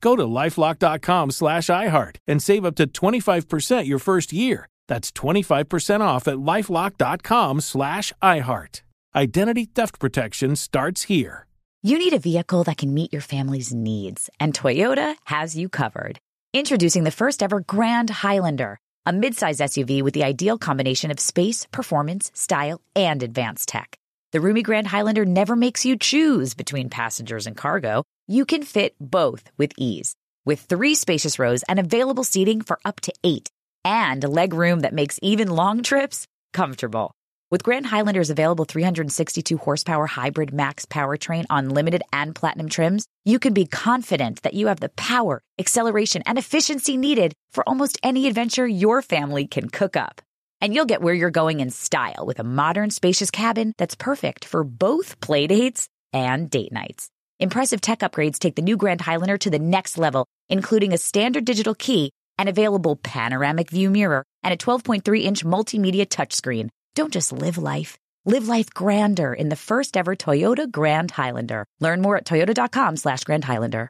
Go 0.00 0.16
to 0.16 0.24
lifelock.com 0.24 1.30
slash 1.30 1.66
iHeart 1.66 2.16
and 2.26 2.42
save 2.42 2.64
up 2.64 2.76
to 2.76 2.86
25% 2.86 3.86
your 3.86 3.98
first 3.98 4.32
year. 4.32 4.68
That's 4.86 5.12
25% 5.12 6.00
off 6.00 6.28
at 6.28 6.36
lifelock.com 6.36 7.60
slash 7.60 8.12
iHeart. 8.22 8.82
Identity 9.14 9.64
theft 9.66 9.98
protection 9.98 10.56
starts 10.56 11.04
here. 11.04 11.46
You 11.82 11.98
need 11.98 12.12
a 12.12 12.18
vehicle 12.18 12.64
that 12.64 12.78
can 12.78 12.92
meet 12.92 13.12
your 13.12 13.22
family's 13.22 13.72
needs, 13.72 14.28
and 14.40 14.52
Toyota 14.52 15.14
has 15.24 15.56
you 15.56 15.68
covered. 15.68 16.18
Introducing 16.52 17.04
the 17.04 17.12
first 17.12 17.42
ever 17.42 17.60
Grand 17.60 18.10
Highlander, 18.10 18.80
a 19.06 19.12
midsize 19.12 19.60
SUV 19.60 20.02
with 20.02 20.12
the 20.14 20.24
ideal 20.24 20.58
combination 20.58 21.10
of 21.10 21.20
space, 21.20 21.66
performance, 21.70 22.32
style, 22.34 22.80
and 22.96 23.22
advanced 23.22 23.68
tech. 23.68 23.96
The 24.32 24.40
roomy 24.40 24.62
Grand 24.62 24.86
Highlander 24.88 25.24
never 25.24 25.56
makes 25.56 25.84
you 25.84 25.96
choose 25.96 26.54
between 26.54 26.90
passengers 26.90 27.46
and 27.46 27.56
cargo. 27.56 28.02
You 28.30 28.44
can 28.44 28.62
fit 28.62 28.94
both 29.00 29.50
with 29.56 29.72
ease. 29.78 30.14
With 30.44 30.60
three 30.60 30.94
spacious 30.94 31.38
rows 31.38 31.62
and 31.62 31.78
available 31.78 32.24
seating 32.24 32.60
for 32.60 32.78
up 32.84 33.00
to 33.00 33.14
eight, 33.24 33.48
and 33.86 34.22
leg 34.22 34.52
room 34.52 34.80
that 34.80 34.92
makes 34.92 35.18
even 35.22 35.48
long 35.48 35.82
trips 35.82 36.26
comfortable. 36.52 37.12
With 37.50 37.62
Grand 37.62 37.86
Highlander's 37.86 38.28
available 38.28 38.66
362 38.66 39.56
horsepower 39.56 40.06
hybrid 40.06 40.52
max 40.52 40.84
powertrain 40.84 41.46
on 41.48 41.70
limited 41.70 42.02
and 42.12 42.34
platinum 42.34 42.68
trims, 42.68 43.06
you 43.24 43.38
can 43.38 43.54
be 43.54 43.64
confident 43.64 44.42
that 44.42 44.52
you 44.52 44.66
have 44.66 44.80
the 44.80 44.90
power, 44.90 45.40
acceleration, 45.58 46.22
and 46.26 46.36
efficiency 46.36 46.98
needed 46.98 47.32
for 47.50 47.66
almost 47.66 47.98
any 48.02 48.26
adventure 48.26 48.68
your 48.68 49.00
family 49.00 49.46
can 49.46 49.70
cook 49.70 49.96
up. 49.96 50.20
And 50.60 50.74
you'll 50.74 50.84
get 50.84 51.00
where 51.00 51.14
you're 51.14 51.30
going 51.30 51.60
in 51.60 51.70
style 51.70 52.26
with 52.26 52.40
a 52.40 52.44
modern, 52.44 52.90
spacious 52.90 53.30
cabin 53.30 53.72
that's 53.78 53.94
perfect 53.94 54.44
for 54.44 54.64
both 54.64 55.18
playdates 55.20 55.88
and 56.12 56.50
date 56.50 56.72
nights. 56.72 57.08
Impressive 57.40 57.80
tech 57.80 58.00
upgrades 58.00 58.40
take 58.40 58.56
the 58.56 58.62
new 58.62 58.76
Grand 58.76 59.00
Highlander 59.00 59.38
to 59.38 59.50
the 59.50 59.60
next 59.60 59.96
level, 59.96 60.26
including 60.48 60.92
a 60.92 60.98
standard 60.98 61.44
digital 61.44 61.72
key, 61.72 62.10
an 62.36 62.48
available 62.48 62.96
panoramic 62.96 63.70
view 63.70 63.90
mirror, 63.90 64.24
and 64.42 64.52
a 64.52 64.56
12.3 64.56 65.22
inch 65.22 65.44
multimedia 65.44 66.04
touchscreen. 66.04 66.68
Don't 66.96 67.12
just 67.12 67.32
live 67.32 67.56
life. 67.56 67.96
Live 68.24 68.48
life 68.48 68.70
grander 68.74 69.32
in 69.32 69.50
the 69.50 69.56
first 69.56 69.96
ever 69.96 70.16
Toyota 70.16 70.68
Grand 70.68 71.12
Highlander. 71.12 71.64
Learn 71.78 72.02
more 72.02 72.16
at 72.16 72.24
toyota.com 72.24 72.96
slash 72.96 73.22
Grand 73.22 73.44
Highlander. 73.44 73.88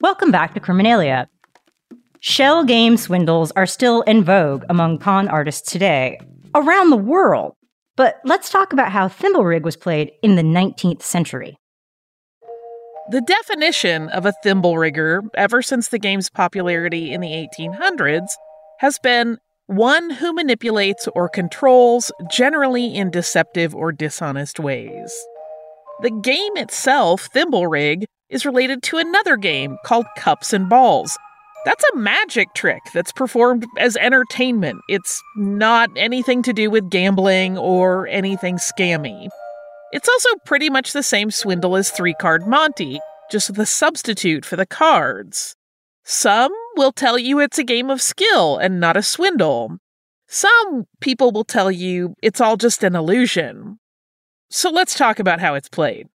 Welcome 0.00 0.30
back 0.30 0.54
to 0.54 0.60
Criminalia. 0.60 1.26
Shell 2.20 2.64
game 2.64 2.96
swindles 2.96 3.52
are 3.52 3.66
still 3.66 4.00
in 4.02 4.24
vogue 4.24 4.64
among 4.70 4.98
con 4.98 5.28
artists 5.28 5.70
today, 5.70 6.18
around 6.54 6.88
the 6.88 6.96
world. 6.96 7.54
But 7.96 8.20
let's 8.24 8.50
talk 8.50 8.72
about 8.72 8.92
how 8.92 9.08
thimble 9.08 9.44
rig 9.44 9.64
was 9.64 9.76
played 9.76 10.12
in 10.22 10.36
the 10.36 10.42
19th 10.42 11.02
century. 11.02 11.56
The 13.10 13.20
definition 13.20 14.08
of 14.08 14.26
a 14.26 14.32
thimble 14.42 14.78
rigger, 14.78 15.22
ever 15.34 15.62
since 15.62 15.88
the 15.88 15.98
game's 15.98 16.30
popularity 16.30 17.12
in 17.12 17.20
the 17.20 17.48
1800s, 17.58 18.28
has 18.80 18.98
been 18.98 19.38
one 19.66 20.10
who 20.10 20.32
manipulates 20.32 21.08
or 21.14 21.28
controls, 21.28 22.10
generally 22.30 22.94
in 22.94 23.10
deceptive 23.10 23.74
or 23.74 23.92
dishonest 23.92 24.58
ways. 24.58 25.14
The 26.00 26.10
game 26.10 26.56
itself, 26.56 27.28
Thimble 27.32 27.66
Rig, 27.66 28.04
is 28.28 28.44
related 28.44 28.82
to 28.84 28.98
another 28.98 29.36
game 29.36 29.76
called 29.84 30.06
Cups 30.16 30.52
and 30.52 30.68
Balls. 30.68 31.16
That's 31.64 31.84
a 31.92 31.96
magic 31.96 32.52
trick 32.54 32.82
that's 32.92 33.12
performed 33.12 33.64
as 33.78 33.96
entertainment. 33.96 34.82
It's 34.88 35.22
not 35.36 35.88
anything 35.96 36.42
to 36.42 36.52
do 36.52 36.70
with 36.70 36.90
gambling 36.90 37.56
or 37.56 38.06
anything 38.08 38.56
scammy. 38.56 39.28
It's 39.92 40.08
also 40.08 40.28
pretty 40.44 40.68
much 40.68 40.92
the 40.92 41.02
same 41.02 41.30
swindle 41.30 41.76
as 41.76 41.90
Three 41.90 42.14
Card 42.14 42.46
Monte, 42.46 43.00
just 43.30 43.54
the 43.54 43.64
substitute 43.64 44.44
for 44.44 44.56
the 44.56 44.66
cards. 44.66 45.56
Some 46.04 46.52
will 46.76 46.92
tell 46.92 47.16
you 47.16 47.40
it's 47.40 47.58
a 47.58 47.64
game 47.64 47.88
of 47.88 48.02
skill 48.02 48.58
and 48.58 48.78
not 48.78 48.96
a 48.96 49.02
swindle. 49.02 49.78
Some 50.28 50.84
people 51.00 51.32
will 51.32 51.44
tell 51.44 51.70
you 51.70 52.14
it's 52.20 52.42
all 52.42 52.58
just 52.58 52.84
an 52.84 52.94
illusion. 52.94 53.78
So 54.50 54.68
let's 54.68 54.98
talk 54.98 55.18
about 55.18 55.40
how 55.40 55.54
it's 55.54 55.70
played. 55.70 56.08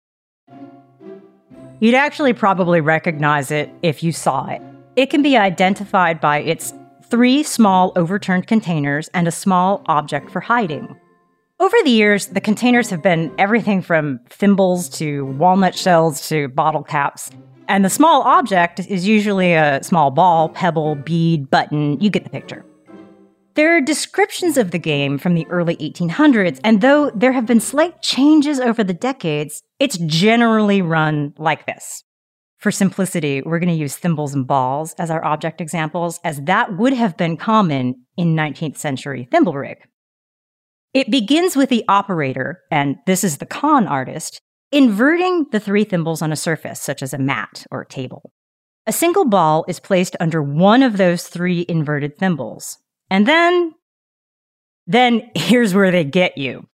You'd 1.79 1.95
actually 1.95 2.33
probably 2.33 2.81
recognize 2.81 3.49
it 3.49 3.71
if 3.81 4.03
you 4.03 4.11
saw 4.11 4.47
it. 4.47 4.61
It 4.95 5.09
can 5.09 5.21
be 5.21 5.37
identified 5.37 6.19
by 6.19 6.39
its 6.39 6.73
three 7.09 7.43
small 7.43 7.91
overturned 7.95 8.47
containers 8.47 9.07
and 9.13 9.27
a 9.27 9.31
small 9.31 9.83
object 9.87 10.29
for 10.29 10.39
hiding. 10.39 10.95
Over 11.59 11.75
the 11.83 11.89
years, 11.89 12.27
the 12.27 12.41
containers 12.41 12.89
have 12.89 13.03
been 13.03 13.33
everything 13.37 13.81
from 13.81 14.19
thimbles 14.29 14.87
to 14.97 15.25
walnut 15.25 15.75
shells 15.75 16.27
to 16.29 16.47
bottle 16.49 16.83
caps. 16.83 17.29
And 17.67 17.83
the 17.83 17.89
small 17.89 18.21
object 18.21 18.79
is 18.79 19.07
usually 19.07 19.53
a 19.53 19.83
small 19.83 20.09
ball, 20.09 20.49
pebble, 20.49 20.95
bead, 20.95 21.49
button. 21.49 21.99
You 21.99 22.09
get 22.09 22.23
the 22.23 22.29
picture. 22.29 22.65
There 23.55 23.75
are 23.75 23.81
descriptions 23.81 24.57
of 24.57 24.71
the 24.71 24.79
game 24.79 25.17
from 25.17 25.33
the 25.33 25.45
early 25.47 25.75
1800s, 25.77 26.61
and 26.63 26.79
though 26.79 27.11
there 27.11 27.33
have 27.33 27.45
been 27.45 27.59
slight 27.59 28.01
changes 28.01 28.59
over 28.59 28.83
the 28.83 28.93
decades, 28.93 29.61
it's 29.79 29.97
generally 29.97 30.81
run 30.81 31.33
like 31.37 31.65
this. 31.65 32.03
For 32.59 32.71
simplicity, 32.71 33.41
we're 33.41 33.59
going 33.59 33.69
to 33.69 33.75
use 33.75 33.95
thimbles 33.95 34.33
and 34.33 34.45
balls 34.45 34.93
as 34.97 35.09
our 35.09 35.23
object 35.23 35.61
examples, 35.61 36.19
as 36.25 36.41
that 36.41 36.75
would 36.77 36.91
have 36.91 37.15
been 37.15 37.37
common 37.37 38.05
in 38.17 38.35
19th 38.35 38.75
century 38.75 39.29
thimble 39.31 39.53
rig. 39.53 39.77
It 40.93 41.09
begins 41.09 41.55
with 41.55 41.69
the 41.69 41.85
operator, 41.87 42.59
and 42.69 42.97
this 43.05 43.23
is 43.23 43.37
the 43.37 43.45
con 43.45 43.87
artist, 43.87 44.41
inverting 44.73 45.45
the 45.51 45.59
three 45.59 45.85
thimbles 45.85 46.21
on 46.21 46.33
a 46.33 46.35
surface, 46.35 46.81
such 46.81 47.01
as 47.01 47.13
a 47.13 47.17
mat 47.17 47.65
or 47.71 47.81
a 47.81 47.87
table. 47.87 48.33
A 48.85 48.91
single 48.91 49.25
ball 49.25 49.63
is 49.69 49.79
placed 49.79 50.17
under 50.19 50.43
one 50.43 50.83
of 50.83 50.97
those 50.97 51.27
three 51.27 51.65
inverted 51.69 52.17
thimbles. 52.17 52.77
And 53.09 53.25
then, 53.25 53.73
then 54.85 55.29
here's 55.33 55.73
where 55.73 55.91
they 55.91 56.03
get 56.03 56.37
you. 56.37 56.67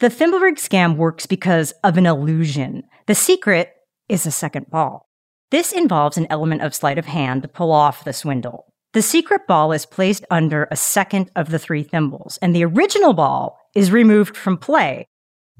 The 0.00 0.10
thimble 0.10 0.40
rig 0.40 0.56
scam 0.56 0.96
works 0.96 1.24
because 1.24 1.72
of 1.82 1.96
an 1.96 2.04
illusion. 2.04 2.82
The 3.06 3.14
secret 3.14 3.70
is 4.08 4.26
a 4.26 4.30
second 4.30 4.68
ball. 4.68 5.08
This 5.54 5.70
involves 5.70 6.16
an 6.16 6.26
element 6.30 6.62
of 6.62 6.74
sleight 6.74 6.98
of 6.98 7.06
hand 7.06 7.42
to 7.42 7.48
pull 7.48 7.70
off 7.70 8.02
the 8.02 8.12
swindle. 8.12 8.72
The 8.92 9.02
secret 9.02 9.46
ball 9.46 9.70
is 9.70 9.86
placed 9.86 10.24
under 10.28 10.66
a 10.68 10.74
second 10.74 11.30
of 11.36 11.50
the 11.50 11.60
three 11.60 11.84
thimbles, 11.84 12.40
and 12.42 12.52
the 12.52 12.64
original 12.64 13.12
ball 13.12 13.60
is 13.72 13.92
removed 13.92 14.36
from 14.36 14.58
play, 14.58 15.06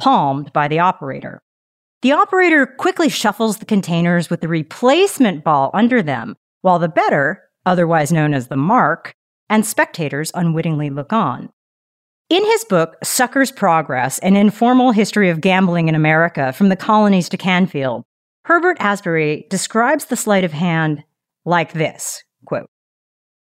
palmed 0.01 0.53
by 0.53 0.67
the 0.67 0.81
operator. 0.81 1.43
The 2.03 2.11
operator 2.11 2.67
quickly 2.67 3.09
shuffles 3.09 3.59
the 3.59 3.67
containers 3.67 4.29
with 4.29 4.41
the 4.41 4.49
replacement 4.49 5.45
ball 5.45 5.71
under 5.73 6.03
them, 6.03 6.35
while 6.63 6.81
the 6.81 6.89
better, 6.89 7.45
otherwise 7.65 8.11
known 8.11 8.35
as 8.35 8.49
the 8.49 8.57
mark, 8.57 9.15
and 9.49 9.65
spectators 9.65 10.33
unwittingly 10.35 10.91
look 10.91 11.13
on. 11.13 11.51
In 12.29 12.45
his 12.45 12.65
book, 12.65 12.97
Sucker's 13.05 13.53
Progress 13.53 14.19
An 14.19 14.35
Informal 14.35 14.91
History 14.91 15.31
of 15.31 15.41
Gambling 15.41 15.89
in 15.89 15.95
America 15.95 16.53
from 16.53 16.69
the 16.69 16.75
Colonies 16.75 17.29
to 17.29 17.37
Canfield, 17.37 18.03
Herbert 18.45 18.77
Asbury 18.79 19.47
describes 19.49 20.05
the 20.05 20.17
sleight 20.17 20.45
of 20.45 20.53
hand 20.53 21.03
like 21.47 21.73
this 21.73 22.23
quote, 22.45 22.69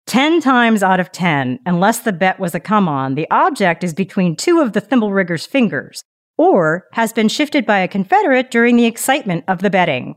10 0.06 0.40
times 0.40 0.82
out 0.82 1.00
of 1.00 1.12
10, 1.12 1.58
unless 1.66 1.98
the 1.98 2.12
bet 2.12 2.40
was 2.40 2.54
a 2.54 2.60
come 2.60 2.88
on, 2.88 3.14
the 3.14 3.30
object 3.30 3.84
is 3.84 3.92
between 3.92 4.36
two 4.36 4.60
of 4.60 4.72
the 4.72 4.80
thimble 4.80 5.12
rigger's 5.12 5.44
fingers, 5.44 6.02
or 6.38 6.86
has 6.92 7.12
been 7.12 7.28
shifted 7.28 7.66
by 7.66 7.80
a 7.80 7.88
confederate 7.88 8.50
during 8.50 8.76
the 8.76 8.86
excitement 8.86 9.44
of 9.48 9.58
the 9.58 9.68
betting. 9.68 10.14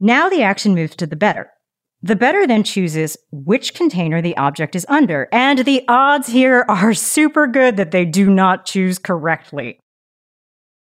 Now 0.00 0.30
the 0.30 0.42
action 0.42 0.74
moves 0.74 0.96
to 0.96 1.06
the 1.06 1.16
better. 1.16 1.50
The 2.00 2.16
better 2.16 2.46
then 2.46 2.62
chooses 2.62 3.18
which 3.32 3.74
container 3.74 4.22
the 4.22 4.36
object 4.36 4.76
is 4.76 4.86
under, 4.88 5.28
and 5.30 5.58
the 5.58 5.84
odds 5.88 6.28
here 6.28 6.64
are 6.68 6.94
super 6.94 7.46
good 7.46 7.76
that 7.76 7.90
they 7.90 8.04
do 8.04 8.30
not 8.30 8.64
choose 8.64 8.98
correctly. 8.98 9.78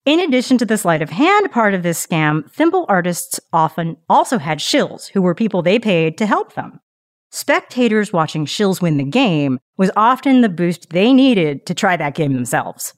In 0.05 0.19
addition 0.19 0.57
to 0.57 0.65
the 0.65 0.77
sleight 0.77 1.01
of 1.01 1.09
hand 1.09 1.49
part 1.51 1.73
of 1.73 1.81
this 1.81 2.05
scam, 2.05 2.51
thimble 2.51 2.85
artists 2.89 3.39
often 3.53 3.95
also 4.09 4.37
had 4.37 4.59
shills, 4.59 5.07
who 5.07 5.21
were 5.21 5.33
people 5.33 5.61
they 5.61 5.79
paid 5.79 6.17
to 6.17 6.25
help 6.25 6.55
them. 6.55 6.81
Spectators 7.31 8.11
watching 8.11 8.45
shills 8.45 8.81
win 8.81 8.97
the 8.97 9.05
game 9.05 9.59
was 9.77 9.91
often 9.95 10.41
the 10.41 10.49
boost 10.49 10.89
they 10.89 11.13
needed 11.13 11.65
to 11.65 11.73
try 11.73 11.95
that 11.95 12.15
game 12.15 12.33
themselves. 12.33 12.93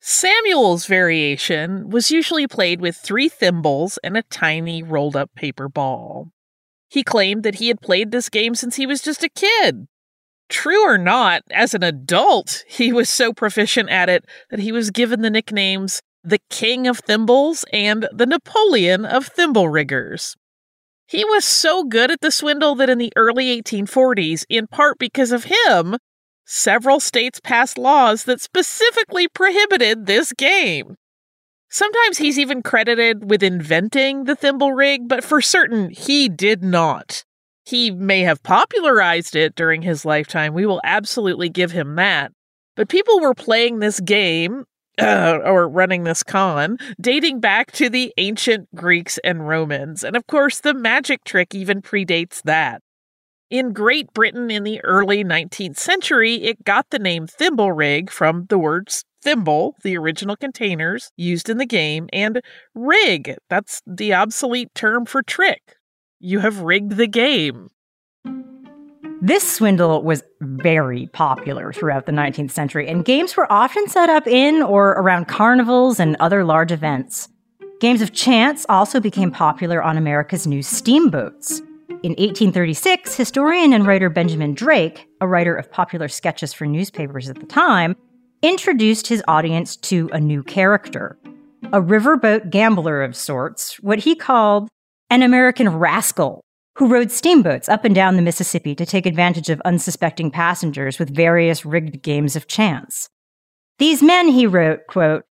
Samuel's 0.00 0.86
variation 0.86 1.90
was 1.90 2.10
usually 2.12 2.46
played 2.46 2.80
with 2.80 2.96
three 2.96 3.28
thimbles 3.28 3.98
and 4.04 4.16
a 4.16 4.22
tiny 4.22 4.84
rolled 4.84 5.16
up 5.16 5.34
paper 5.34 5.68
ball. 5.68 6.30
He 6.88 7.02
claimed 7.02 7.42
that 7.42 7.56
he 7.56 7.68
had 7.68 7.80
played 7.80 8.12
this 8.12 8.28
game 8.28 8.54
since 8.54 8.76
he 8.76 8.86
was 8.86 9.02
just 9.02 9.24
a 9.24 9.28
kid. 9.28 9.88
True 10.48 10.86
or 10.86 10.98
not, 10.98 11.42
as 11.50 11.74
an 11.74 11.82
adult, 11.82 12.64
he 12.68 12.92
was 12.92 13.08
so 13.08 13.32
proficient 13.32 13.88
at 13.88 14.08
it 14.08 14.24
that 14.50 14.60
he 14.60 14.72
was 14.72 14.90
given 14.90 15.22
the 15.22 15.30
nicknames 15.30 16.02
the 16.24 16.40
King 16.50 16.86
of 16.86 16.98
Thimbles 16.98 17.64
and 17.72 18.08
the 18.12 18.26
Napoleon 18.26 19.04
of 19.04 19.26
Thimble 19.26 19.68
Riggers. 19.68 20.36
He 21.06 21.24
was 21.24 21.44
so 21.44 21.84
good 21.84 22.10
at 22.10 22.20
the 22.20 22.30
swindle 22.30 22.74
that 22.76 22.88
in 22.88 22.98
the 22.98 23.12
early 23.16 23.60
1840s, 23.60 24.44
in 24.48 24.66
part 24.66 24.98
because 24.98 25.32
of 25.32 25.44
him, 25.44 25.96
several 26.46 27.00
states 27.00 27.40
passed 27.40 27.76
laws 27.76 28.24
that 28.24 28.40
specifically 28.40 29.28
prohibited 29.28 30.06
this 30.06 30.32
game. 30.32 30.96
Sometimes 31.68 32.18
he's 32.18 32.38
even 32.38 32.62
credited 32.62 33.30
with 33.30 33.42
inventing 33.42 34.24
the 34.24 34.36
thimble 34.36 34.72
rig, 34.72 35.08
but 35.08 35.24
for 35.24 35.40
certain, 35.40 35.90
he 35.90 36.28
did 36.28 36.62
not. 36.62 37.24
He 37.64 37.90
may 37.90 38.20
have 38.22 38.42
popularized 38.42 39.36
it 39.36 39.54
during 39.54 39.82
his 39.82 40.04
lifetime. 40.04 40.54
We 40.54 40.66
will 40.66 40.80
absolutely 40.84 41.48
give 41.48 41.70
him 41.70 41.94
that. 41.96 42.32
But 42.74 42.88
people 42.88 43.20
were 43.20 43.34
playing 43.34 43.78
this 43.78 44.00
game 44.00 44.64
uh, 44.98 45.38
or 45.44 45.68
running 45.68 46.04
this 46.04 46.22
con, 46.22 46.78
dating 47.00 47.40
back 47.40 47.72
to 47.72 47.88
the 47.88 48.12
ancient 48.18 48.74
Greeks 48.74 49.18
and 49.24 49.46
Romans. 49.46 50.02
And 50.02 50.16
of 50.16 50.26
course, 50.26 50.60
the 50.60 50.74
magic 50.74 51.24
trick 51.24 51.54
even 51.54 51.82
predates 51.82 52.42
that. 52.42 52.82
In 53.50 53.74
Great 53.74 54.12
Britain 54.14 54.50
in 54.50 54.64
the 54.64 54.82
early 54.82 55.22
19th 55.22 55.76
century, 55.78 56.36
it 56.36 56.64
got 56.64 56.86
the 56.90 56.98
name 56.98 57.26
thimble 57.26 57.72
rig 57.72 58.10
from 58.10 58.46
the 58.48 58.58
words 58.58 59.04
thimble, 59.22 59.76
the 59.82 59.96
original 59.96 60.36
containers 60.36 61.10
used 61.16 61.48
in 61.48 61.58
the 61.58 61.66
game, 61.66 62.08
and 62.12 62.40
rig, 62.74 63.36
that's 63.48 63.82
the 63.86 64.12
obsolete 64.14 64.74
term 64.74 65.04
for 65.06 65.22
trick. 65.22 65.76
You 66.24 66.38
have 66.38 66.60
rigged 66.60 66.92
the 66.92 67.08
game. 67.08 67.68
This 69.20 69.42
swindle 69.42 70.04
was 70.04 70.22
very 70.40 71.08
popular 71.08 71.72
throughout 71.72 72.06
the 72.06 72.12
19th 72.12 72.52
century, 72.52 72.86
and 72.86 73.04
games 73.04 73.36
were 73.36 73.52
often 73.52 73.88
set 73.88 74.08
up 74.08 74.28
in 74.28 74.62
or 74.62 74.90
around 74.90 75.26
carnivals 75.26 75.98
and 75.98 76.14
other 76.20 76.44
large 76.44 76.70
events. 76.70 77.28
Games 77.80 78.00
of 78.00 78.12
chance 78.12 78.64
also 78.68 79.00
became 79.00 79.32
popular 79.32 79.82
on 79.82 79.98
America's 79.98 80.46
new 80.46 80.62
steamboats. 80.62 81.58
In 82.04 82.12
1836, 82.12 83.16
historian 83.16 83.72
and 83.72 83.84
writer 83.84 84.08
Benjamin 84.08 84.54
Drake, 84.54 85.08
a 85.20 85.26
writer 85.26 85.56
of 85.56 85.72
popular 85.72 86.06
sketches 86.06 86.52
for 86.52 86.66
newspapers 86.66 87.28
at 87.30 87.40
the 87.40 87.46
time, 87.46 87.96
introduced 88.42 89.08
his 89.08 89.24
audience 89.26 89.74
to 89.78 90.08
a 90.12 90.20
new 90.20 90.44
character, 90.44 91.18
a 91.72 91.82
riverboat 91.82 92.48
gambler 92.50 93.02
of 93.02 93.16
sorts, 93.16 93.80
what 93.80 93.98
he 93.98 94.14
called 94.14 94.68
an 95.12 95.22
American 95.22 95.68
rascal 95.68 96.42
who 96.78 96.88
rode 96.88 97.12
steamboats 97.12 97.68
up 97.68 97.84
and 97.84 97.94
down 97.94 98.16
the 98.16 98.22
Mississippi 98.22 98.74
to 98.74 98.86
take 98.86 99.04
advantage 99.04 99.50
of 99.50 99.60
unsuspecting 99.62 100.30
passengers 100.30 100.98
with 100.98 101.14
various 101.14 101.66
rigged 101.66 102.00
games 102.00 102.34
of 102.34 102.48
chance. 102.48 103.10
These 103.78 104.02
men, 104.02 104.28
he 104.28 104.46
wrote, 104.46 104.86
quote, 104.88 105.24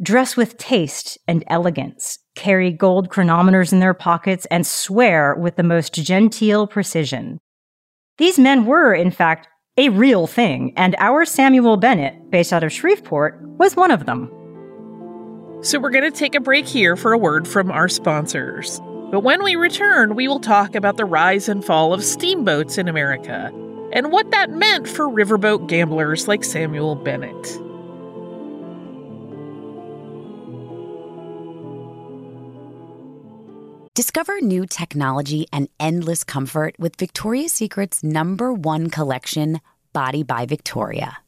dress 0.00 0.34
with 0.34 0.56
taste 0.56 1.18
and 1.28 1.44
elegance, 1.48 2.18
carry 2.36 2.72
gold 2.72 3.10
chronometers 3.10 3.70
in 3.70 3.80
their 3.80 3.92
pockets, 3.92 4.46
and 4.46 4.66
swear 4.66 5.34
with 5.34 5.56
the 5.56 5.62
most 5.62 5.92
genteel 5.92 6.66
precision. 6.66 7.38
These 8.16 8.38
men 8.38 8.64
were, 8.64 8.94
in 8.94 9.10
fact, 9.10 9.46
a 9.76 9.90
real 9.90 10.26
thing, 10.26 10.72
and 10.74 10.96
our 10.98 11.26
Samuel 11.26 11.76
Bennett, 11.76 12.30
based 12.30 12.54
out 12.54 12.64
of 12.64 12.72
Shreveport, 12.72 13.42
was 13.42 13.76
one 13.76 13.90
of 13.90 14.06
them. 14.06 14.30
So 15.60 15.78
we're 15.78 15.90
going 15.90 16.10
to 16.10 16.18
take 16.18 16.34
a 16.34 16.40
break 16.40 16.66
here 16.66 16.96
for 16.96 17.12
a 17.12 17.18
word 17.18 17.46
from 17.46 17.70
our 17.70 17.90
sponsors. 17.90 18.80
But 19.10 19.20
when 19.20 19.42
we 19.42 19.56
return, 19.56 20.14
we 20.14 20.28
will 20.28 20.40
talk 20.40 20.74
about 20.74 20.98
the 20.98 21.06
rise 21.06 21.48
and 21.48 21.64
fall 21.64 21.94
of 21.94 22.04
steamboats 22.04 22.76
in 22.76 22.88
America 22.88 23.50
and 23.92 24.12
what 24.12 24.30
that 24.32 24.50
meant 24.50 24.86
for 24.86 25.08
riverboat 25.08 25.66
gamblers 25.66 26.28
like 26.28 26.44
Samuel 26.44 26.94
Bennett. 26.94 27.58
Discover 33.94 34.42
new 34.42 34.66
technology 34.66 35.46
and 35.52 35.68
endless 35.80 36.22
comfort 36.22 36.76
with 36.78 36.96
Victoria's 36.96 37.52
Secret's 37.52 38.04
number 38.04 38.52
one 38.52 38.90
collection, 38.90 39.60
Body 39.92 40.22
by 40.22 40.44
Victoria. 40.44 41.18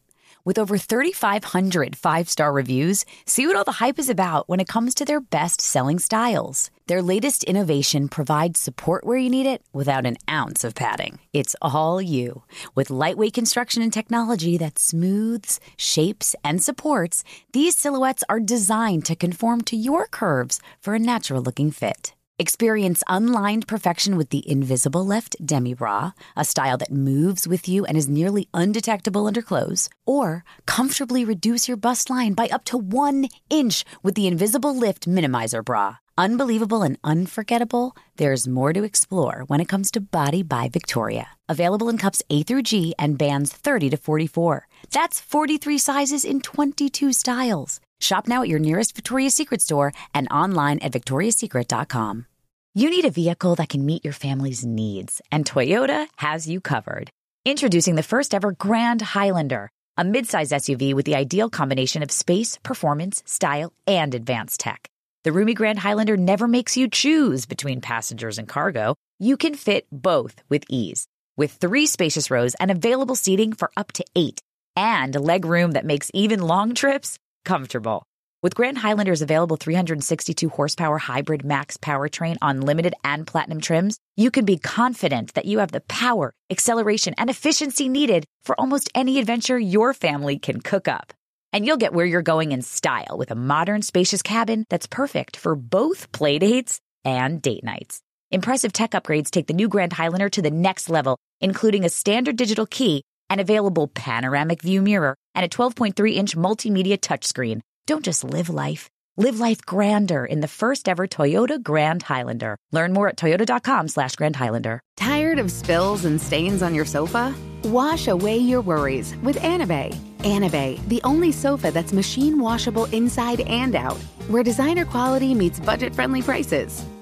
With 0.44 0.59
over 0.59 0.79
3,500 0.79 1.96
five 1.96 2.29
star 2.29 2.53
reviews, 2.53 3.05
see 3.26 3.46
what 3.46 3.57
all 3.57 3.64
the 3.64 3.83
hype 3.85 3.98
is 3.98 4.09
about 4.09 4.48
when 4.48 4.61
it 4.61 4.68
comes 4.68 4.94
to 4.94 5.05
their 5.05 5.20
best 5.20 5.61
selling 5.61 5.98
styles. 5.98 6.70
Their 6.87 7.03
latest 7.03 7.44
innovation 7.44 8.09
provides 8.09 8.59
support 8.59 9.05
where 9.05 9.18
you 9.18 9.31
need 9.31 9.46
it 9.46 9.62
without 9.72 10.07
an 10.07 10.16
ounce 10.29 10.64
of 10.64 10.74
padding. 10.74 11.20
It's 11.33 11.55
all 11.61 12.03
you. 12.03 12.42
With 12.74 12.90
lightweight 12.90 13.35
construction 13.35 13.83
and 13.83 13.92
technology 13.92 14.57
that 14.59 14.79
smooths, 14.79 15.61
shapes, 15.76 16.35
and 16.42 16.62
supports, 16.62 17.22
these 17.53 17.76
silhouettes 17.76 18.24
are 18.29 18.40
designed 18.40 19.05
to 19.07 19.14
conform 19.16 19.61
to 19.62 19.76
your 19.76 20.07
curves 20.07 20.61
for 20.81 20.94
a 20.94 20.98
natural 20.98 21.42
looking 21.42 21.70
fit. 21.70 22.14
Experience 22.40 23.03
unlined 23.07 23.68
perfection 23.68 24.16
with 24.16 24.31
the 24.31 24.42
Invisible 24.50 25.05
Lift 25.05 25.37
Demi 25.44 25.74
Bra, 25.74 26.12
a 26.35 26.42
style 26.42 26.79
that 26.79 26.90
moves 26.90 27.46
with 27.46 27.68
you 27.68 27.85
and 27.85 27.98
is 27.98 28.09
nearly 28.09 28.48
undetectable 28.55 29.26
under 29.26 29.42
clothes. 29.42 29.90
Or 30.07 30.42
comfortably 30.64 31.22
reduce 31.22 31.68
your 31.68 31.76
bust 31.76 32.09
line 32.09 32.33
by 32.33 32.48
up 32.50 32.64
to 32.72 32.79
one 32.79 33.29
inch 33.50 33.85
with 34.03 34.14
the 34.14 34.26
Invisible 34.26 34.74
Lift 34.74 35.07
Minimizer 35.07 35.62
Bra. 35.62 35.96
Unbelievable 36.16 36.83
and 36.83 36.96
unforgettable, 37.05 37.94
there's 38.16 38.48
more 38.48 38.72
to 38.72 38.85
explore 38.85 39.44
when 39.46 39.61
it 39.61 39.68
comes 39.68 39.90
to 39.90 40.00
Body 40.00 40.42
by 40.42 40.70
Victoria. 40.72 41.26
Available 41.46 41.90
in 41.90 41.98
cups 41.98 42.22
A 42.31 42.42
through 42.42 42.62
G 42.62 42.94
and 42.98 43.18
bands 43.18 43.53
30 43.53 43.90
to 43.90 43.98
44. 43.98 44.66
That's 44.90 45.20
43 45.20 45.76
sizes 45.76 46.24
in 46.24 46.40
22 46.40 47.12
styles. 47.12 47.81
Shop 48.00 48.26
now 48.26 48.40
at 48.40 48.48
your 48.48 48.59
nearest 48.59 48.96
Victoria's 48.96 49.35
Secret 49.35 49.61
store 49.61 49.92
and 50.14 50.26
online 50.31 50.79
at 50.79 50.92
victoriassecret.com. 50.92 52.26
You 52.72 52.88
need 52.88 53.04
a 53.04 53.11
vehicle 53.11 53.56
that 53.56 53.68
can 53.68 53.85
meet 53.85 54.04
your 54.04 54.12
family's 54.12 54.64
needs, 54.64 55.20
and 55.33 55.44
Toyota 55.44 56.06
has 56.18 56.46
you 56.46 56.61
covered. 56.61 57.11
Introducing 57.44 57.96
the 57.96 58.04
first 58.04 58.33
ever 58.33 58.52
Grand 58.52 59.02
Highlander, 59.02 59.72
a 59.96 60.04
midsize 60.04 60.52
SUV 60.52 60.94
with 60.94 61.04
the 61.04 61.16
ideal 61.16 61.50
combination 61.50 62.04
of 62.04 62.12
space, 62.12 62.61
performance, 62.62 63.24
style, 63.26 63.72
and 63.88 64.14
advanced 64.14 64.61
tech. 64.61 64.87
The 65.24 65.33
roomy 65.33 65.54
Grand 65.54 65.80
Highlander 65.80 66.16
never 66.16 66.46
makes 66.46 66.76
you 66.76 66.88
choose 66.88 67.44
between 67.44 67.80
passengers 67.80 68.38
and 68.38 68.46
cargo. 68.46 68.94
You 69.18 69.37
can 69.37 69.56
fit 69.56 69.88
both 69.90 70.40
with 70.48 70.62
ease. 70.68 71.09
With 71.37 71.50
three 71.50 71.87
spacious 71.87 72.30
rows 72.30 72.54
and 72.61 72.70
available 72.70 73.16
seating 73.16 73.52
for 73.52 73.72
up 73.76 73.90
to 73.94 74.04
eight, 74.14 74.38
and 74.76 75.12
leg 75.16 75.44
room 75.44 75.72
that 75.72 75.85
makes 75.85 76.09
even 76.14 76.40
long 76.40 76.74
trips 76.74 77.18
comfortable. 77.44 78.04
With 78.42 78.55
Grand 78.55 78.79
Highlander's 78.79 79.20
available 79.20 79.59
362 79.59 80.48
horsepower 80.48 80.96
hybrid 80.96 81.44
max 81.44 81.76
powertrain 81.76 82.37
on 82.40 82.62
limited 82.62 82.94
and 83.05 83.26
platinum 83.26 83.61
trims, 83.61 83.98
you 84.16 84.31
can 84.31 84.46
be 84.46 84.57
confident 84.57 85.35
that 85.35 85.44
you 85.44 85.59
have 85.59 85.72
the 85.72 85.83
power, 85.83 86.33
acceleration, 86.48 87.12
and 87.18 87.29
efficiency 87.29 87.90
needed 87.90 88.24
for 88.42 88.59
almost 88.59 88.88
any 88.94 89.18
adventure 89.18 89.59
your 89.59 89.92
family 89.92 90.38
can 90.38 90.62
cook 90.62 90.88
up. 90.88 91.12
And 91.53 91.66
you'll 91.66 91.76
get 91.76 91.92
where 91.92 92.07
you're 92.07 92.22
going 92.22 92.53
in 92.53 92.62
style 92.62 93.18
with 93.18 93.31
a 93.31 93.35
modern, 93.35 93.83
spacious 93.83 94.22
cabin 94.22 94.64
that's 94.70 94.87
perfect 94.87 95.37
for 95.37 95.55
both 95.55 96.11
playdates 96.11 96.79
and 97.05 97.42
date 97.42 97.62
nights. 97.62 98.00
Impressive 98.31 98.72
tech 98.72 98.92
upgrades 98.92 99.31
take 99.31 99.48
the 99.48 99.53
new 99.53 99.68
Grand 99.68 99.92
Highlander 99.92 100.31
to 100.31 100.40
the 100.40 100.50
next 100.50 100.88
level, 100.88 101.18
including 101.42 101.85
a 101.85 101.90
standard 101.90 102.37
digital 102.37 102.64
key, 102.64 103.03
an 103.29 103.38
available 103.38 103.87
panoramic 103.87 104.62
view 104.62 104.81
mirror, 104.81 105.14
and 105.35 105.44
a 105.44 105.48
12.3 105.48 106.14
inch 106.14 106.35
multimedia 106.38 106.98
touchscreen 106.98 107.61
don't 107.90 108.05
just 108.05 108.22
live 108.22 108.48
life. 108.48 108.88
Live 109.16 109.40
life 109.40 109.62
grander 109.66 110.24
in 110.24 110.42
the 110.42 110.46
first 110.46 110.88
ever 110.88 111.09
Toyota 111.09 111.61
Grand 111.61 112.05
Highlander. 112.05 112.57
Learn 112.70 112.92
more 112.92 113.09
at 113.09 113.16
toyota.com 113.16 113.88
slash 113.88 114.14
Grand 114.14 114.37
Highlander. 114.37 114.81
Tired 114.96 115.40
of 115.40 115.50
spills 115.50 116.05
and 116.05 116.20
stains 116.20 116.62
on 116.62 116.72
your 116.72 116.85
sofa? 116.85 117.35
Wash 117.64 118.07
away 118.07 118.37
your 118.37 118.61
worries 118.61 119.16
with 119.24 119.38
Anabei. 119.38 119.92
Anabei, 120.18 120.79
the 120.88 121.00
only 121.03 121.33
sofa 121.33 121.72
that's 121.72 121.92
machine 121.92 122.38
washable 122.38 122.85
inside 122.92 123.40
and 123.40 123.74
out, 123.74 123.98
where 124.29 124.44
designer 124.44 124.85
quality 124.85 125.35
meets 125.35 125.59
budget 125.59 125.92
friendly 125.92 126.22
prices. 126.22 126.85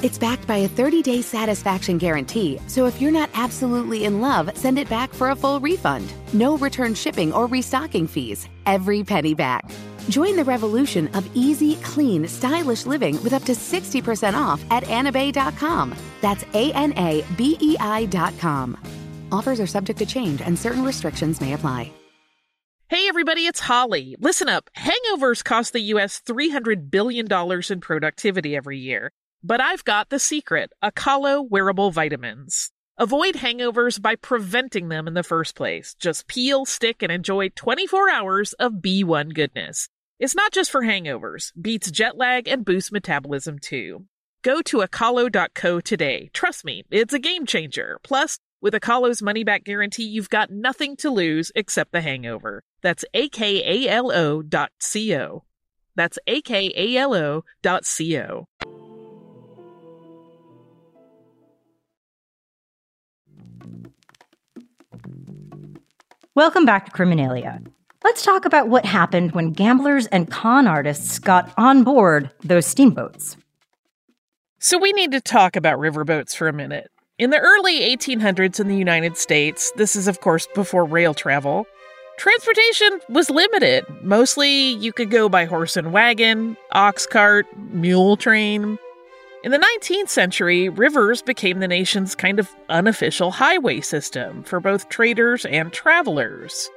It's 0.00 0.16
backed 0.16 0.46
by 0.46 0.58
a 0.58 0.68
30 0.68 1.02
day 1.02 1.22
satisfaction 1.22 1.98
guarantee, 1.98 2.60
so 2.68 2.86
if 2.86 3.00
you're 3.00 3.10
not 3.10 3.30
absolutely 3.34 4.04
in 4.04 4.20
love, 4.20 4.56
send 4.56 4.78
it 4.78 4.88
back 4.88 5.12
for 5.12 5.30
a 5.30 5.36
full 5.36 5.58
refund. 5.58 6.12
No 6.32 6.56
return 6.58 6.94
shipping 6.94 7.32
or 7.32 7.46
restocking 7.46 8.06
fees. 8.06 8.48
Every 8.66 9.02
penny 9.02 9.34
back. 9.34 9.68
Join 10.08 10.36
the 10.36 10.44
revolution 10.44 11.08
of 11.14 11.28
easy, 11.34 11.76
clean, 11.76 12.28
stylish 12.28 12.86
living 12.86 13.20
with 13.24 13.32
up 13.32 13.42
to 13.44 13.52
60% 13.52 14.34
off 14.34 14.64
at 14.70 14.84
anabei.com. 14.84 15.94
That's 16.20 16.44
A 16.54 16.72
N 16.74 16.92
A 16.96 17.24
B 17.36 17.58
E 17.60 17.76
I.com. 17.80 18.76
Offers 19.32 19.58
are 19.58 19.66
subject 19.66 19.98
to 19.98 20.06
change 20.06 20.40
and 20.40 20.56
certain 20.56 20.84
restrictions 20.84 21.40
may 21.40 21.54
apply. 21.54 21.92
Hey 22.88 23.06
everybody, 23.08 23.46
it's 23.46 23.60
Holly. 23.60 24.16
Listen 24.18 24.48
up. 24.48 24.70
Hangovers 24.76 25.44
cost 25.44 25.72
the 25.72 25.92
US 25.94 26.22
$300 26.24 26.90
billion 26.90 27.26
in 27.70 27.80
productivity 27.80 28.56
every 28.56 28.78
year. 28.78 29.12
But 29.42 29.60
I've 29.60 29.84
got 29.84 30.08
the 30.10 30.18
secret 30.18 30.72
Akalo 30.82 31.48
wearable 31.48 31.90
vitamins. 31.92 32.72
Avoid 32.96 33.36
hangovers 33.36 34.02
by 34.02 34.16
preventing 34.16 34.88
them 34.88 35.06
in 35.06 35.14
the 35.14 35.22
first 35.22 35.54
place. 35.54 35.94
Just 35.94 36.26
peel, 36.26 36.66
stick, 36.66 37.02
and 37.02 37.12
enjoy 37.12 37.50
24 37.50 38.10
hours 38.10 38.52
of 38.54 38.74
B1 38.74 39.32
goodness. 39.34 39.88
It's 40.18 40.34
not 40.34 40.50
just 40.50 40.72
for 40.72 40.82
hangovers, 40.82 41.52
beats 41.60 41.92
jet 41.92 42.16
lag 42.16 42.48
and 42.48 42.64
boosts 42.64 42.90
metabolism 42.90 43.60
too. 43.60 44.06
Go 44.42 44.60
to 44.62 44.78
akalo.co 44.78 45.80
today. 45.80 46.30
Trust 46.32 46.64
me, 46.64 46.84
it's 46.90 47.14
a 47.14 47.20
game 47.20 47.46
changer. 47.46 48.00
Plus, 48.02 48.38
with 48.60 48.74
Akalo's 48.74 49.22
money 49.22 49.44
back 49.44 49.62
guarantee, 49.62 50.02
you've 50.08 50.30
got 50.30 50.50
nothing 50.50 50.96
to 50.96 51.10
lose 51.10 51.52
except 51.54 51.92
the 51.92 52.00
hangover. 52.00 52.64
That's 52.82 53.04
akalo 53.14 54.48
dot 54.48 54.72
co. 54.82 55.44
That's 55.94 56.18
akalo 56.26 57.42
Welcome 66.38 66.64
back 66.64 66.86
to 66.86 66.92
Criminalia. 66.92 67.66
Let's 68.04 68.22
talk 68.22 68.44
about 68.44 68.68
what 68.68 68.84
happened 68.84 69.32
when 69.32 69.50
gamblers 69.50 70.06
and 70.06 70.30
con 70.30 70.68
artists 70.68 71.18
got 71.18 71.52
on 71.56 71.82
board 71.82 72.30
those 72.44 72.64
steamboats. 72.64 73.36
So, 74.60 74.78
we 74.78 74.92
need 74.92 75.10
to 75.10 75.20
talk 75.20 75.56
about 75.56 75.80
riverboats 75.80 76.36
for 76.36 76.46
a 76.46 76.52
minute. 76.52 76.92
In 77.18 77.30
the 77.30 77.40
early 77.40 77.80
1800s 77.80 78.60
in 78.60 78.68
the 78.68 78.76
United 78.76 79.16
States, 79.16 79.72
this 79.74 79.96
is, 79.96 80.06
of 80.06 80.20
course, 80.20 80.46
before 80.54 80.84
rail 80.84 81.12
travel, 81.12 81.66
transportation 82.18 83.00
was 83.08 83.30
limited. 83.30 83.84
Mostly 84.04 84.74
you 84.74 84.92
could 84.92 85.10
go 85.10 85.28
by 85.28 85.44
horse 85.44 85.76
and 85.76 85.92
wagon, 85.92 86.56
ox 86.70 87.04
cart, 87.04 87.46
mule 87.72 88.16
train. 88.16 88.78
In 89.44 89.52
the 89.52 89.58
19th 89.80 90.08
century, 90.08 90.68
rivers 90.68 91.22
became 91.22 91.60
the 91.60 91.68
nation's 91.68 92.16
kind 92.16 92.40
of 92.40 92.50
unofficial 92.68 93.30
highway 93.30 93.80
system 93.80 94.42
for 94.42 94.58
both 94.58 94.88
traders 94.88 95.44
and 95.44 95.72
travelers. 95.72 96.68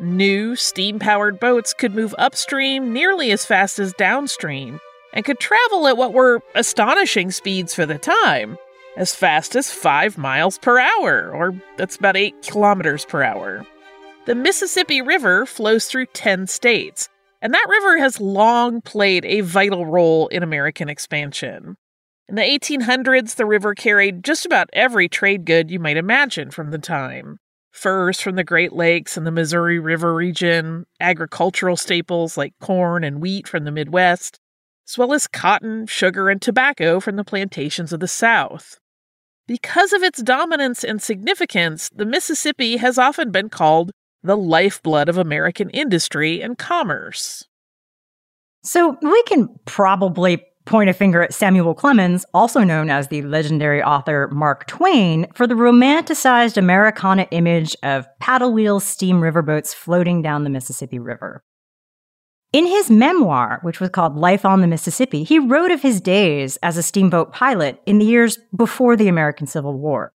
New 0.00 0.56
steam 0.56 0.98
powered 0.98 1.38
boats 1.38 1.72
could 1.72 1.94
move 1.94 2.12
upstream 2.18 2.92
nearly 2.92 3.30
as 3.30 3.46
fast 3.46 3.78
as 3.78 3.92
downstream 3.92 4.80
and 5.12 5.24
could 5.24 5.38
travel 5.38 5.86
at 5.86 5.96
what 5.96 6.12
were 6.12 6.42
astonishing 6.56 7.30
speeds 7.30 7.74
for 7.74 7.86
the 7.86 7.98
time, 7.98 8.58
as 8.96 9.14
fast 9.14 9.54
as 9.54 9.70
5 9.70 10.18
miles 10.18 10.58
per 10.58 10.80
hour, 10.80 11.30
or 11.32 11.54
that's 11.76 11.96
about 11.96 12.16
8 12.16 12.42
kilometers 12.42 13.04
per 13.04 13.22
hour. 13.22 13.64
The 14.26 14.34
Mississippi 14.34 15.00
River 15.00 15.46
flows 15.46 15.86
through 15.86 16.06
10 16.06 16.48
states, 16.48 17.08
and 17.40 17.54
that 17.54 17.66
river 17.68 17.98
has 17.98 18.20
long 18.20 18.80
played 18.80 19.24
a 19.24 19.42
vital 19.42 19.86
role 19.86 20.26
in 20.28 20.42
American 20.42 20.88
expansion. 20.88 21.76
In 22.30 22.36
the 22.36 22.42
1800s, 22.42 23.34
the 23.34 23.44
river 23.44 23.74
carried 23.74 24.22
just 24.22 24.46
about 24.46 24.70
every 24.72 25.08
trade 25.08 25.44
good 25.44 25.68
you 25.68 25.80
might 25.80 25.96
imagine 25.96 26.52
from 26.52 26.70
the 26.70 26.78
time 26.78 27.38
furs 27.72 28.20
from 28.20 28.36
the 28.36 28.44
Great 28.44 28.72
Lakes 28.72 29.16
and 29.16 29.26
the 29.26 29.32
Missouri 29.32 29.80
River 29.80 30.14
region, 30.14 30.86
agricultural 31.00 31.76
staples 31.76 32.36
like 32.36 32.52
corn 32.60 33.02
and 33.02 33.20
wheat 33.20 33.48
from 33.48 33.64
the 33.64 33.72
Midwest, 33.72 34.38
as 34.88 34.96
well 34.96 35.12
as 35.12 35.26
cotton, 35.26 35.88
sugar, 35.88 36.30
and 36.30 36.40
tobacco 36.40 37.00
from 37.00 37.16
the 37.16 37.24
plantations 37.24 37.92
of 37.92 37.98
the 37.98 38.06
South. 38.06 38.78
Because 39.48 39.92
of 39.92 40.04
its 40.04 40.22
dominance 40.22 40.84
and 40.84 41.02
significance, 41.02 41.90
the 41.92 42.06
Mississippi 42.06 42.76
has 42.76 42.96
often 42.96 43.32
been 43.32 43.48
called 43.48 43.90
the 44.22 44.36
lifeblood 44.36 45.08
of 45.08 45.18
American 45.18 45.68
industry 45.70 46.40
and 46.40 46.56
commerce. 46.56 47.48
So 48.62 48.96
we 49.02 49.22
can 49.24 49.48
probably 49.64 50.44
point 50.70 50.88
a 50.88 50.94
finger 50.94 51.20
at 51.20 51.34
Samuel 51.34 51.74
Clemens, 51.74 52.24
also 52.32 52.60
known 52.60 52.88
as 52.88 53.08
the 53.08 53.22
legendary 53.22 53.82
author 53.82 54.28
Mark 54.28 54.66
Twain, 54.68 55.26
for 55.34 55.46
the 55.46 55.54
romanticized 55.54 56.56
Americana 56.56 57.26
image 57.32 57.76
of 57.82 58.06
paddle 58.20 58.52
wheel 58.52 58.80
steam 58.80 59.20
riverboats 59.20 59.74
floating 59.74 60.22
down 60.22 60.44
the 60.44 60.50
Mississippi 60.50 60.98
River. 60.98 61.42
In 62.52 62.66
his 62.66 62.90
memoir, 62.90 63.58
which 63.62 63.80
was 63.80 63.90
called 63.90 64.16
Life 64.16 64.44
on 64.44 64.60
the 64.60 64.66
Mississippi, 64.66 65.24
he 65.24 65.38
wrote 65.38 65.70
of 65.70 65.82
his 65.82 66.00
days 66.00 66.56
as 66.62 66.76
a 66.76 66.82
steamboat 66.82 67.32
pilot 67.32 67.80
in 67.84 67.98
the 67.98 68.04
years 68.04 68.38
before 68.56 68.96
the 68.96 69.08
American 69.08 69.46
Civil 69.46 69.78
War. 69.78 70.12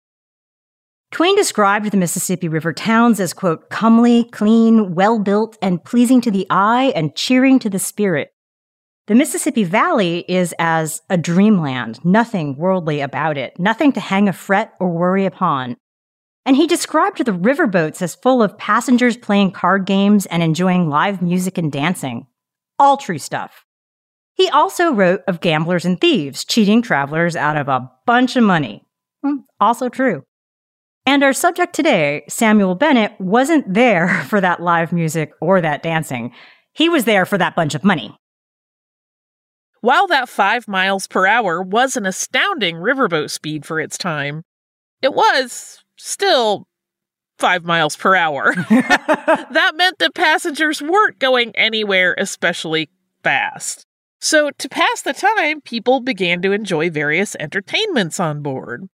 Twain 1.10 1.36
described 1.36 1.90
the 1.90 1.96
Mississippi 1.96 2.48
River 2.48 2.72
towns 2.72 3.20
as, 3.20 3.34
quote, 3.34 3.68
comely, 3.68 4.24
clean, 4.24 4.94
well 4.94 5.18
built, 5.18 5.58
and 5.60 5.84
pleasing 5.84 6.20
to 6.22 6.30
the 6.30 6.46
eye 6.48 6.92
and 6.94 7.14
cheering 7.14 7.58
to 7.58 7.68
the 7.68 7.78
spirit. 7.78 8.32
The 9.08 9.16
Mississippi 9.16 9.64
Valley 9.64 10.24
is 10.28 10.54
as 10.60 11.02
a 11.10 11.18
dreamland, 11.18 12.04
nothing 12.04 12.56
worldly 12.56 13.00
about 13.00 13.36
it, 13.36 13.58
nothing 13.58 13.90
to 13.94 14.00
hang 14.00 14.28
a 14.28 14.32
fret 14.32 14.74
or 14.78 14.90
worry 14.90 15.26
upon. 15.26 15.76
And 16.46 16.54
he 16.54 16.68
described 16.68 17.24
the 17.24 17.32
riverboats 17.32 18.00
as 18.00 18.14
full 18.14 18.44
of 18.44 18.56
passengers 18.58 19.16
playing 19.16 19.52
card 19.52 19.86
games 19.86 20.26
and 20.26 20.40
enjoying 20.40 20.88
live 20.88 21.20
music 21.20 21.58
and 21.58 21.72
dancing. 21.72 22.28
All 22.78 22.96
true 22.96 23.18
stuff. 23.18 23.64
He 24.34 24.48
also 24.50 24.92
wrote 24.92 25.22
of 25.26 25.40
gamblers 25.40 25.84
and 25.84 26.00
thieves 26.00 26.44
cheating 26.44 26.80
travelers 26.80 27.34
out 27.34 27.56
of 27.56 27.68
a 27.68 27.90
bunch 28.06 28.36
of 28.36 28.44
money. 28.44 28.84
Hmm, 29.24 29.38
also 29.58 29.88
true. 29.88 30.22
And 31.06 31.24
our 31.24 31.32
subject 31.32 31.74
today, 31.74 32.22
Samuel 32.28 32.76
Bennett, 32.76 33.20
wasn't 33.20 33.74
there 33.74 34.22
for 34.28 34.40
that 34.40 34.62
live 34.62 34.92
music 34.92 35.32
or 35.40 35.60
that 35.60 35.82
dancing. 35.82 36.32
He 36.72 36.88
was 36.88 37.04
there 37.04 37.26
for 37.26 37.36
that 37.38 37.56
bunch 37.56 37.74
of 37.74 37.82
money. 37.82 38.16
While 39.82 40.06
that 40.06 40.28
5 40.28 40.68
miles 40.68 41.08
per 41.08 41.26
hour 41.26 41.60
was 41.60 41.96
an 41.96 42.06
astounding 42.06 42.76
riverboat 42.76 43.30
speed 43.30 43.66
for 43.66 43.80
its 43.80 43.98
time, 43.98 44.44
it 45.02 45.12
was 45.12 45.82
still 45.98 46.68
5 47.40 47.64
miles 47.64 47.96
per 47.96 48.14
hour. 48.14 48.54
that 48.68 49.72
meant 49.74 49.98
that 49.98 50.14
passengers 50.14 50.80
weren't 50.80 51.18
going 51.18 51.50
anywhere 51.56 52.14
especially 52.16 52.90
fast. 53.24 53.84
So, 54.20 54.52
to 54.52 54.68
pass 54.68 55.02
the 55.02 55.14
time, 55.14 55.60
people 55.60 55.98
began 55.98 56.42
to 56.42 56.52
enjoy 56.52 56.88
various 56.88 57.34
entertainments 57.40 58.20
on 58.20 58.40
board. 58.40 58.86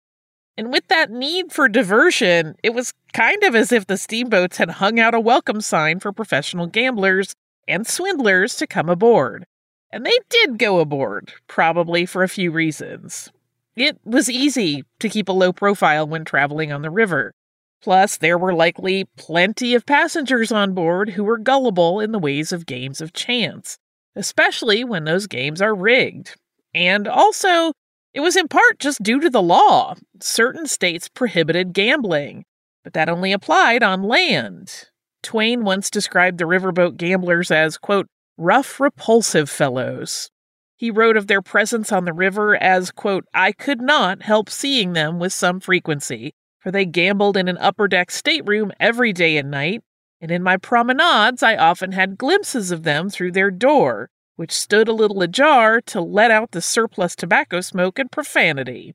And 0.56 0.72
with 0.72 0.88
that 0.88 1.10
need 1.10 1.52
for 1.52 1.68
diversion, 1.68 2.54
it 2.62 2.72
was 2.72 2.94
kind 3.12 3.44
of 3.44 3.54
as 3.54 3.72
if 3.72 3.86
the 3.86 3.98
steamboats 3.98 4.56
had 4.56 4.70
hung 4.70 4.98
out 4.98 5.12
a 5.12 5.20
welcome 5.20 5.60
sign 5.60 6.00
for 6.00 6.12
professional 6.14 6.66
gamblers 6.66 7.34
and 7.68 7.86
swindlers 7.86 8.56
to 8.56 8.66
come 8.66 8.88
aboard. 8.88 9.44
And 9.90 10.04
they 10.04 10.18
did 10.28 10.58
go 10.58 10.80
aboard, 10.80 11.32
probably 11.46 12.04
for 12.04 12.22
a 12.22 12.28
few 12.28 12.50
reasons. 12.50 13.30
It 13.74 13.98
was 14.04 14.28
easy 14.28 14.84
to 15.00 15.08
keep 15.08 15.28
a 15.28 15.32
low 15.32 15.52
profile 15.52 16.06
when 16.06 16.24
traveling 16.24 16.72
on 16.72 16.82
the 16.82 16.90
river. 16.90 17.32
Plus, 17.80 18.16
there 18.16 18.36
were 18.36 18.52
likely 18.52 19.04
plenty 19.16 19.74
of 19.74 19.86
passengers 19.86 20.50
on 20.50 20.74
board 20.74 21.10
who 21.10 21.24
were 21.24 21.38
gullible 21.38 22.00
in 22.00 22.12
the 22.12 22.18
ways 22.18 22.52
of 22.52 22.66
games 22.66 23.00
of 23.00 23.12
chance, 23.12 23.78
especially 24.16 24.82
when 24.82 25.04
those 25.04 25.26
games 25.28 25.62
are 25.62 25.74
rigged. 25.74 26.34
And 26.74 27.06
also, 27.06 27.72
it 28.12 28.20
was 28.20 28.36
in 28.36 28.48
part 28.48 28.80
just 28.80 29.02
due 29.02 29.20
to 29.20 29.30
the 29.30 29.42
law. 29.42 29.94
Certain 30.20 30.66
states 30.66 31.08
prohibited 31.08 31.72
gambling, 31.72 32.44
but 32.82 32.94
that 32.94 33.08
only 33.08 33.32
applied 33.32 33.82
on 33.82 34.02
land. 34.02 34.88
Twain 35.22 35.64
once 35.64 35.88
described 35.88 36.38
the 36.38 36.44
riverboat 36.44 36.96
gamblers 36.96 37.50
as, 37.50 37.78
quote, 37.78 38.08
rough, 38.38 38.80
repulsive 38.80 39.50
fellows. 39.50 40.30
He 40.76 40.90
wrote 40.90 41.16
of 41.16 41.26
their 41.26 41.42
presence 41.42 41.90
on 41.90 42.04
the 42.04 42.12
river 42.12 42.56
as, 42.56 42.92
quote, 42.92 43.24
I 43.34 43.50
could 43.52 43.80
not 43.80 44.22
help 44.22 44.48
seeing 44.48 44.92
them 44.92 45.18
with 45.18 45.32
some 45.32 45.58
frequency, 45.58 46.34
for 46.60 46.70
they 46.70 46.84
gambled 46.84 47.36
in 47.36 47.48
an 47.48 47.58
upper 47.58 47.88
deck 47.88 48.10
stateroom 48.10 48.72
every 48.78 49.12
day 49.12 49.36
and 49.36 49.50
night, 49.50 49.82
and 50.20 50.30
in 50.30 50.42
my 50.42 50.56
promenades 50.56 51.42
I 51.42 51.56
often 51.56 51.92
had 51.92 52.16
glimpses 52.16 52.70
of 52.70 52.84
them 52.84 53.10
through 53.10 53.32
their 53.32 53.50
door, 53.50 54.08
which 54.36 54.52
stood 54.52 54.86
a 54.86 54.92
little 54.92 55.20
ajar 55.20 55.80
to 55.82 56.00
let 56.00 56.30
out 56.30 56.52
the 56.52 56.62
surplus 56.62 57.16
tobacco 57.16 57.60
smoke 57.60 57.98
and 57.98 58.10
profanity. 58.10 58.94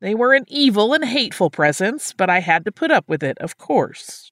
They 0.00 0.14
were 0.14 0.32
an 0.32 0.44
evil 0.48 0.94
and 0.94 1.04
hateful 1.04 1.50
presence, 1.50 2.14
but 2.14 2.30
I 2.30 2.40
had 2.40 2.64
to 2.64 2.72
put 2.72 2.90
up 2.90 3.08
with 3.08 3.22
it, 3.22 3.36
of 3.38 3.58
course. 3.58 4.30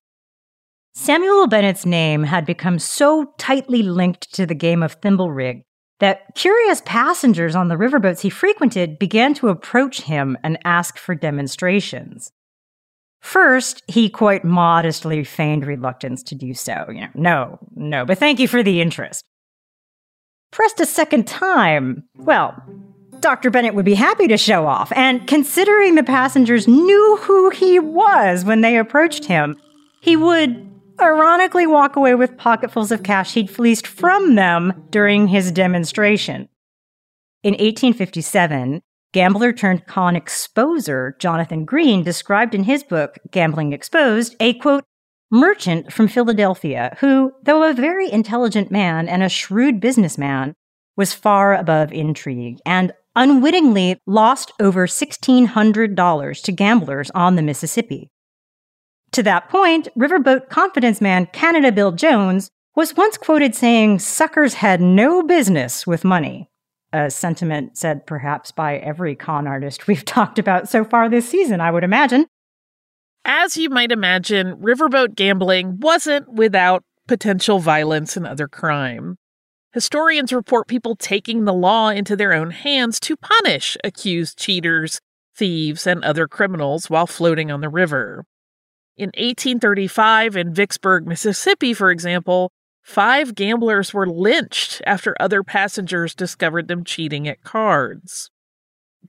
Samuel 0.98 1.46
Bennett's 1.46 1.84
name 1.84 2.24
had 2.24 2.46
become 2.46 2.78
so 2.78 3.32
tightly 3.36 3.82
linked 3.82 4.32
to 4.34 4.46
the 4.46 4.54
game 4.54 4.82
of 4.82 4.92
thimble 4.94 5.30
rig 5.30 5.62
that 6.00 6.34
curious 6.34 6.82
passengers 6.84 7.54
on 7.54 7.68
the 7.68 7.76
riverboats 7.76 8.20
he 8.20 8.30
frequented 8.30 8.98
began 8.98 9.34
to 9.34 9.48
approach 9.48 10.00
him 10.02 10.36
and 10.42 10.58
ask 10.64 10.98
for 10.98 11.14
demonstrations. 11.14 12.32
First, 13.20 13.82
he 13.86 14.08
quite 14.08 14.44
modestly 14.44 15.22
feigned 15.22 15.66
reluctance 15.66 16.22
to 16.24 16.34
do 16.34 16.54
so. 16.54 16.86
You 16.88 17.02
know, 17.02 17.08
no, 17.14 17.58
no, 17.74 18.04
but 18.06 18.18
thank 18.18 18.38
you 18.38 18.48
for 18.48 18.62
the 18.62 18.80
interest 18.80 19.22
pressed 20.56 20.80
a 20.80 20.86
second 20.86 21.26
time, 21.26 22.02
well, 22.16 22.54
Dr. 23.20 23.50
Bennett 23.50 23.74
would 23.74 23.84
be 23.84 23.94
happy 23.94 24.26
to 24.28 24.38
show 24.38 24.66
off. 24.66 24.90
And 24.92 25.26
considering 25.26 25.94
the 25.94 26.02
passengers 26.02 26.66
knew 26.66 27.18
who 27.20 27.50
he 27.50 27.78
was 27.78 28.42
when 28.44 28.62
they 28.62 28.78
approached 28.78 29.26
him, 29.26 29.56
he 30.00 30.16
would 30.16 30.66
ironically 31.00 31.66
walk 31.66 31.96
away 31.96 32.14
with 32.14 32.36
pocketfuls 32.36 32.92
of 32.92 33.02
cash 33.02 33.34
he'd 33.34 33.50
fleeced 33.50 33.86
from 33.86 34.34
them 34.34 34.86
during 34.90 35.28
his 35.28 35.52
demonstration. 35.52 36.48
In 37.42 37.52
1857, 37.52 38.82
gambler 39.12 39.52
turned 39.52 39.86
con 39.86 40.14
exposer 40.14 41.18
Jonathan 41.18 41.64
Green 41.64 42.02
described 42.02 42.54
in 42.54 42.64
his 42.64 42.82
book, 42.82 43.18
Gambling 43.30 43.72
Exposed, 43.72 44.34
a 44.40 44.54
quote, 44.54 44.84
merchant 45.30 45.92
from 45.92 46.08
Philadelphia 46.08 46.96
who, 47.00 47.32
though 47.42 47.68
a 47.68 47.74
very 47.74 48.10
intelligent 48.10 48.70
man 48.70 49.08
and 49.08 49.22
a 49.22 49.28
shrewd 49.28 49.80
businessman, 49.80 50.54
was 50.96 51.12
far 51.12 51.54
above 51.54 51.92
intrigue 51.92 52.58
and 52.64 52.92
unwittingly 53.14 53.98
lost 54.06 54.52
over 54.60 54.86
$1,600 54.86 56.42
to 56.42 56.52
gamblers 56.52 57.10
on 57.10 57.36
the 57.36 57.42
Mississippi. 57.42 58.10
To 59.16 59.22
that 59.22 59.48
point, 59.48 59.88
riverboat 59.98 60.50
confidence 60.50 61.00
man 61.00 61.24
Canada 61.32 61.72
Bill 61.72 61.90
Jones 61.90 62.50
was 62.74 62.94
once 62.98 63.16
quoted 63.16 63.54
saying 63.54 64.00
suckers 64.00 64.52
had 64.52 64.82
no 64.82 65.22
business 65.22 65.86
with 65.86 66.04
money, 66.04 66.50
a 66.92 67.10
sentiment 67.10 67.78
said 67.78 68.06
perhaps 68.06 68.52
by 68.52 68.76
every 68.76 69.14
con 69.14 69.46
artist 69.46 69.86
we've 69.86 70.04
talked 70.04 70.38
about 70.38 70.68
so 70.68 70.84
far 70.84 71.08
this 71.08 71.26
season, 71.26 71.62
I 71.62 71.70
would 71.70 71.82
imagine. 71.82 72.26
As 73.24 73.56
you 73.56 73.70
might 73.70 73.90
imagine, 73.90 74.56
riverboat 74.56 75.14
gambling 75.14 75.80
wasn't 75.80 76.30
without 76.30 76.82
potential 77.08 77.58
violence 77.58 78.18
and 78.18 78.26
other 78.26 78.48
crime. 78.48 79.16
Historians 79.72 80.30
report 80.30 80.68
people 80.68 80.94
taking 80.94 81.46
the 81.46 81.54
law 81.54 81.88
into 81.88 82.16
their 82.16 82.34
own 82.34 82.50
hands 82.50 83.00
to 83.00 83.16
punish 83.16 83.78
accused 83.82 84.38
cheaters, 84.38 85.00
thieves, 85.34 85.86
and 85.86 86.04
other 86.04 86.28
criminals 86.28 86.90
while 86.90 87.06
floating 87.06 87.50
on 87.50 87.62
the 87.62 87.70
river. 87.70 88.26
In 88.96 89.08
1835, 89.08 90.36
in 90.36 90.54
Vicksburg, 90.54 91.06
Mississippi, 91.06 91.74
for 91.74 91.90
example, 91.90 92.50
five 92.82 93.34
gamblers 93.34 93.92
were 93.92 94.08
lynched 94.08 94.80
after 94.86 95.14
other 95.20 95.42
passengers 95.42 96.14
discovered 96.14 96.68
them 96.68 96.84
cheating 96.84 97.28
at 97.28 97.42
cards. 97.42 98.30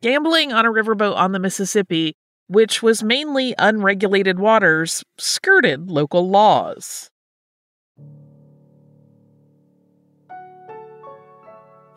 Gambling 0.02 0.52
on 0.52 0.66
a 0.66 0.72
riverboat 0.72 1.16
on 1.16 1.32
the 1.32 1.40
Mississippi 1.40 2.16
which 2.48 2.82
was 2.82 3.04
mainly 3.04 3.54
unregulated 3.58 4.40
waters, 4.40 5.04
skirted 5.18 5.92
local 5.92 6.30
laws. 6.30 7.10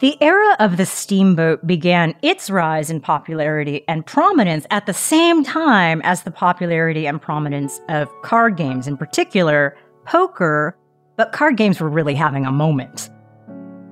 The 0.01 0.17
era 0.23 0.57
of 0.59 0.79
the 0.79 0.87
steamboat 0.87 1.67
began 1.67 2.15
its 2.23 2.49
rise 2.49 2.89
in 2.89 3.03
popularity 3.03 3.85
and 3.87 4.07
prominence 4.07 4.67
at 4.71 4.87
the 4.87 4.95
same 4.95 5.45
time 5.45 6.01
as 6.05 6.23
the 6.23 6.31
popularity 6.31 7.07
and 7.07 7.21
prominence 7.21 7.83
of 7.91 8.09
card 8.23 8.57
games, 8.57 8.87
in 8.87 8.97
particular, 8.97 9.77
poker, 10.07 10.75
but 11.19 11.33
card 11.33 11.59
games 11.59 11.83
were 11.83 11.91
really 11.91 12.15
having 12.15 12.47
a 12.47 12.51
moment. 12.51 13.11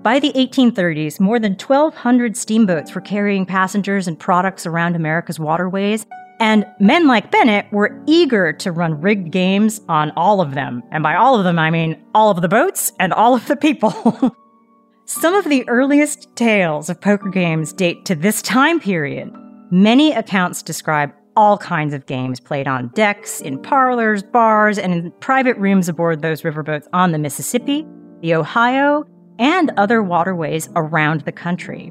By 0.02 0.18
the 0.18 0.32
1830s, 0.32 1.20
more 1.20 1.38
than 1.38 1.52
1,200 1.52 2.38
steamboats 2.38 2.94
were 2.94 3.02
carrying 3.02 3.44
passengers 3.44 4.08
and 4.08 4.18
products 4.18 4.64
around 4.64 4.96
America's 4.96 5.38
waterways, 5.38 6.06
and 6.40 6.64
men 6.80 7.06
like 7.06 7.30
Bennett 7.30 7.70
were 7.70 8.02
eager 8.06 8.54
to 8.54 8.72
run 8.72 8.98
rigged 8.98 9.30
games 9.30 9.82
on 9.90 10.12
all 10.12 10.40
of 10.40 10.54
them. 10.54 10.82
And 10.90 11.02
by 11.02 11.16
all 11.16 11.36
of 11.36 11.44
them, 11.44 11.58
I 11.58 11.70
mean 11.70 12.02
all 12.14 12.30
of 12.30 12.40
the 12.40 12.48
boats 12.48 12.94
and 12.98 13.12
all 13.12 13.34
of 13.34 13.46
the 13.46 13.56
people. 13.56 14.34
Some 15.10 15.34
of 15.34 15.46
the 15.48 15.66
earliest 15.70 16.28
tales 16.36 16.90
of 16.90 17.00
poker 17.00 17.30
games 17.30 17.72
date 17.72 18.04
to 18.04 18.14
this 18.14 18.42
time 18.42 18.78
period. 18.78 19.32
Many 19.70 20.12
accounts 20.12 20.62
describe 20.62 21.14
all 21.34 21.56
kinds 21.56 21.94
of 21.94 22.04
games 22.04 22.40
played 22.40 22.68
on 22.68 22.88
decks, 22.88 23.40
in 23.40 23.58
parlors, 23.62 24.22
bars, 24.22 24.76
and 24.76 24.92
in 24.92 25.10
private 25.12 25.56
rooms 25.56 25.88
aboard 25.88 26.20
those 26.20 26.42
riverboats 26.42 26.86
on 26.92 27.12
the 27.12 27.18
Mississippi, 27.18 27.86
the 28.20 28.34
Ohio, 28.34 29.04
and 29.38 29.72
other 29.78 30.02
waterways 30.02 30.68
around 30.76 31.22
the 31.22 31.32
country. 31.32 31.90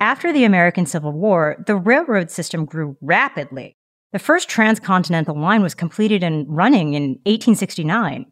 After 0.00 0.32
the 0.32 0.44
American 0.44 0.86
Civil 0.86 1.10
War, 1.10 1.56
the 1.66 1.74
railroad 1.74 2.30
system 2.30 2.66
grew 2.66 2.96
rapidly. 3.00 3.76
The 4.12 4.20
first 4.20 4.48
transcontinental 4.48 5.36
line 5.36 5.62
was 5.62 5.74
completed 5.74 6.22
and 6.22 6.46
running 6.48 6.94
in 6.94 7.18
1869. 7.24 8.26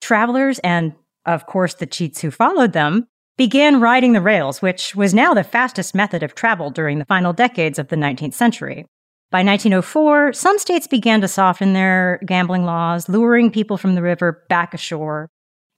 Travelers, 0.00 0.60
and 0.60 0.94
of 1.26 1.46
course 1.46 1.74
the 1.74 1.86
cheats 1.86 2.20
who 2.20 2.30
followed 2.30 2.74
them, 2.74 3.08
began 3.36 3.80
riding 3.80 4.12
the 4.12 4.20
rails, 4.20 4.62
which 4.62 4.94
was 4.94 5.14
now 5.14 5.34
the 5.34 5.44
fastest 5.44 5.94
method 5.94 6.22
of 6.22 6.34
travel 6.34 6.70
during 6.70 6.98
the 6.98 7.04
final 7.04 7.32
decades 7.32 7.78
of 7.78 7.88
the 7.88 7.96
19th 7.96 8.34
century. 8.34 8.86
By 9.30 9.42
1904, 9.42 10.32
some 10.32 10.58
states 10.58 10.86
began 10.86 11.20
to 11.20 11.28
soften 11.28 11.72
their 11.72 12.20
gambling 12.24 12.64
laws, 12.64 13.08
luring 13.08 13.50
people 13.50 13.76
from 13.76 13.96
the 13.96 14.02
river 14.02 14.44
back 14.48 14.74
ashore. 14.74 15.28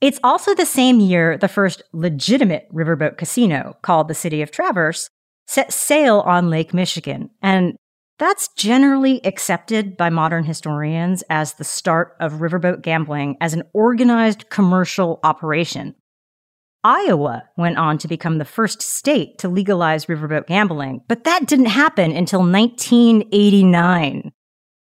It's 0.02 0.20
also 0.22 0.54
the 0.54 0.66
same 0.66 1.00
year 1.00 1.38
the 1.38 1.48
first 1.48 1.82
legitimate 1.94 2.68
riverboat 2.72 3.16
casino, 3.16 3.78
called 3.80 4.08
the 4.08 4.14
City 4.14 4.42
of 4.42 4.50
Traverse, 4.50 5.08
set 5.46 5.72
sail 5.72 6.20
on 6.26 6.50
Lake 6.50 6.74
Michigan. 6.74 7.30
And 7.40 7.76
that's 8.18 8.48
generally 8.56 9.24
accepted 9.24 9.96
by 9.96 10.10
modern 10.10 10.44
historians 10.44 11.22
as 11.30 11.54
the 11.54 11.64
start 11.64 12.14
of 12.20 12.34
riverboat 12.34 12.82
gambling 12.82 13.36
as 13.40 13.54
an 13.54 13.62
organized 13.72 14.50
commercial 14.50 15.20
operation. 15.22 15.94
Iowa 16.86 17.42
went 17.56 17.78
on 17.78 17.98
to 17.98 18.06
become 18.06 18.38
the 18.38 18.44
first 18.44 18.80
state 18.80 19.38
to 19.38 19.48
legalize 19.48 20.06
riverboat 20.06 20.46
gambling, 20.46 21.00
but 21.08 21.24
that 21.24 21.44
didn't 21.44 21.66
happen 21.66 22.12
until 22.12 22.38
1989. 22.38 24.30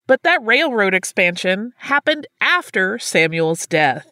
But 0.08 0.24
that 0.24 0.44
railroad 0.44 0.92
expansion 0.92 1.70
happened 1.76 2.26
after 2.40 2.98
Samuel's 2.98 3.68
death. 3.68 4.10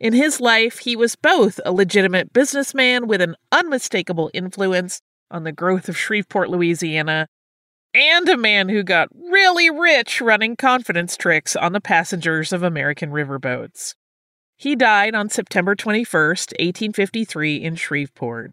In 0.00 0.14
his 0.14 0.40
life, 0.40 0.78
he 0.78 0.96
was 0.96 1.14
both 1.14 1.60
a 1.64 1.70
legitimate 1.70 2.32
businessman 2.32 3.06
with 3.06 3.20
an 3.20 3.36
unmistakable 3.52 4.28
influence 4.34 5.00
on 5.30 5.44
the 5.44 5.52
growth 5.52 5.88
of 5.88 5.96
Shreveport, 5.96 6.50
Louisiana, 6.50 7.28
and 7.94 8.28
a 8.28 8.36
man 8.36 8.68
who 8.68 8.82
got 8.82 9.08
really 9.30 9.70
rich 9.70 10.20
running 10.20 10.56
confidence 10.56 11.16
tricks 11.16 11.54
on 11.54 11.72
the 11.72 11.80
passengers 11.80 12.52
of 12.52 12.64
American 12.64 13.12
riverboats. 13.12 13.94
He 14.62 14.76
died 14.76 15.16
on 15.16 15.28
September 15.28 15.74
21st, 15.74 16.52
1853, 16.52 17.56
in 17.56 17.74
Shreveport. 17.74 18.52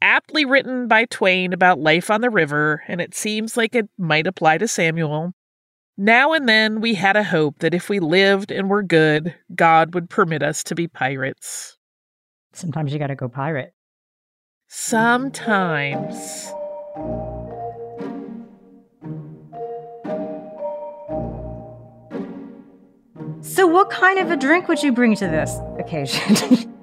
Aptly 0.00 0.44
written 0.44 0.86
by 0.86 1.06
Twain 1.06 1.52
about 1.52 1.80
life 1.80 2.08
on 2.08 2.20
the 2.20 2.30
river, 2.30 2.84
and 2.86 3.00
it 3.00 3.16
seems 3.16 3.56
like 3.56 3.74
it 3.74 3.88
might 3.98 4.28
apply 4.28 4.58
to 4.58 4.68
Samuel. 4.68 5.32
Now 5.96 6.34
and 6.34 6.48
then 6.48 6.80
we 6.80 6.94
had 6.94 7.16
a 7.16 7.24
hope 7.24 7.58
that 7.58 7.74
if 7.74 7.88
we 7.88 7.98
lived 7.98 8.52
and 8.52 8.70
were 8.70 8.84
good, 8.84 9.34
God 9.56 9.92
would 9.92 10.08
permit 10.08 10.44
us 10.44 10.62
to 10.62 10.76
be 10.76 10.86
pirates. 10.86 11.76
Sometimes 12.52 12.92
you 12.92 13.00
gotta 13.00 13.16
go 13.16 13.28
pirate. 13.28 13.72
Sometimes. 14.68 16.52
So, 23.40 23.66
what 23.66 23.90
kind 23.90 24.18
of 24.18 24.30
a 24.30 24.36
drink 24.36 24.68
would 24.68 24.82
you 24.82 24.92
bring 24.92 25.14
to 25.16 25.26
this 25.26 25.56
occasion? 25.78 26.74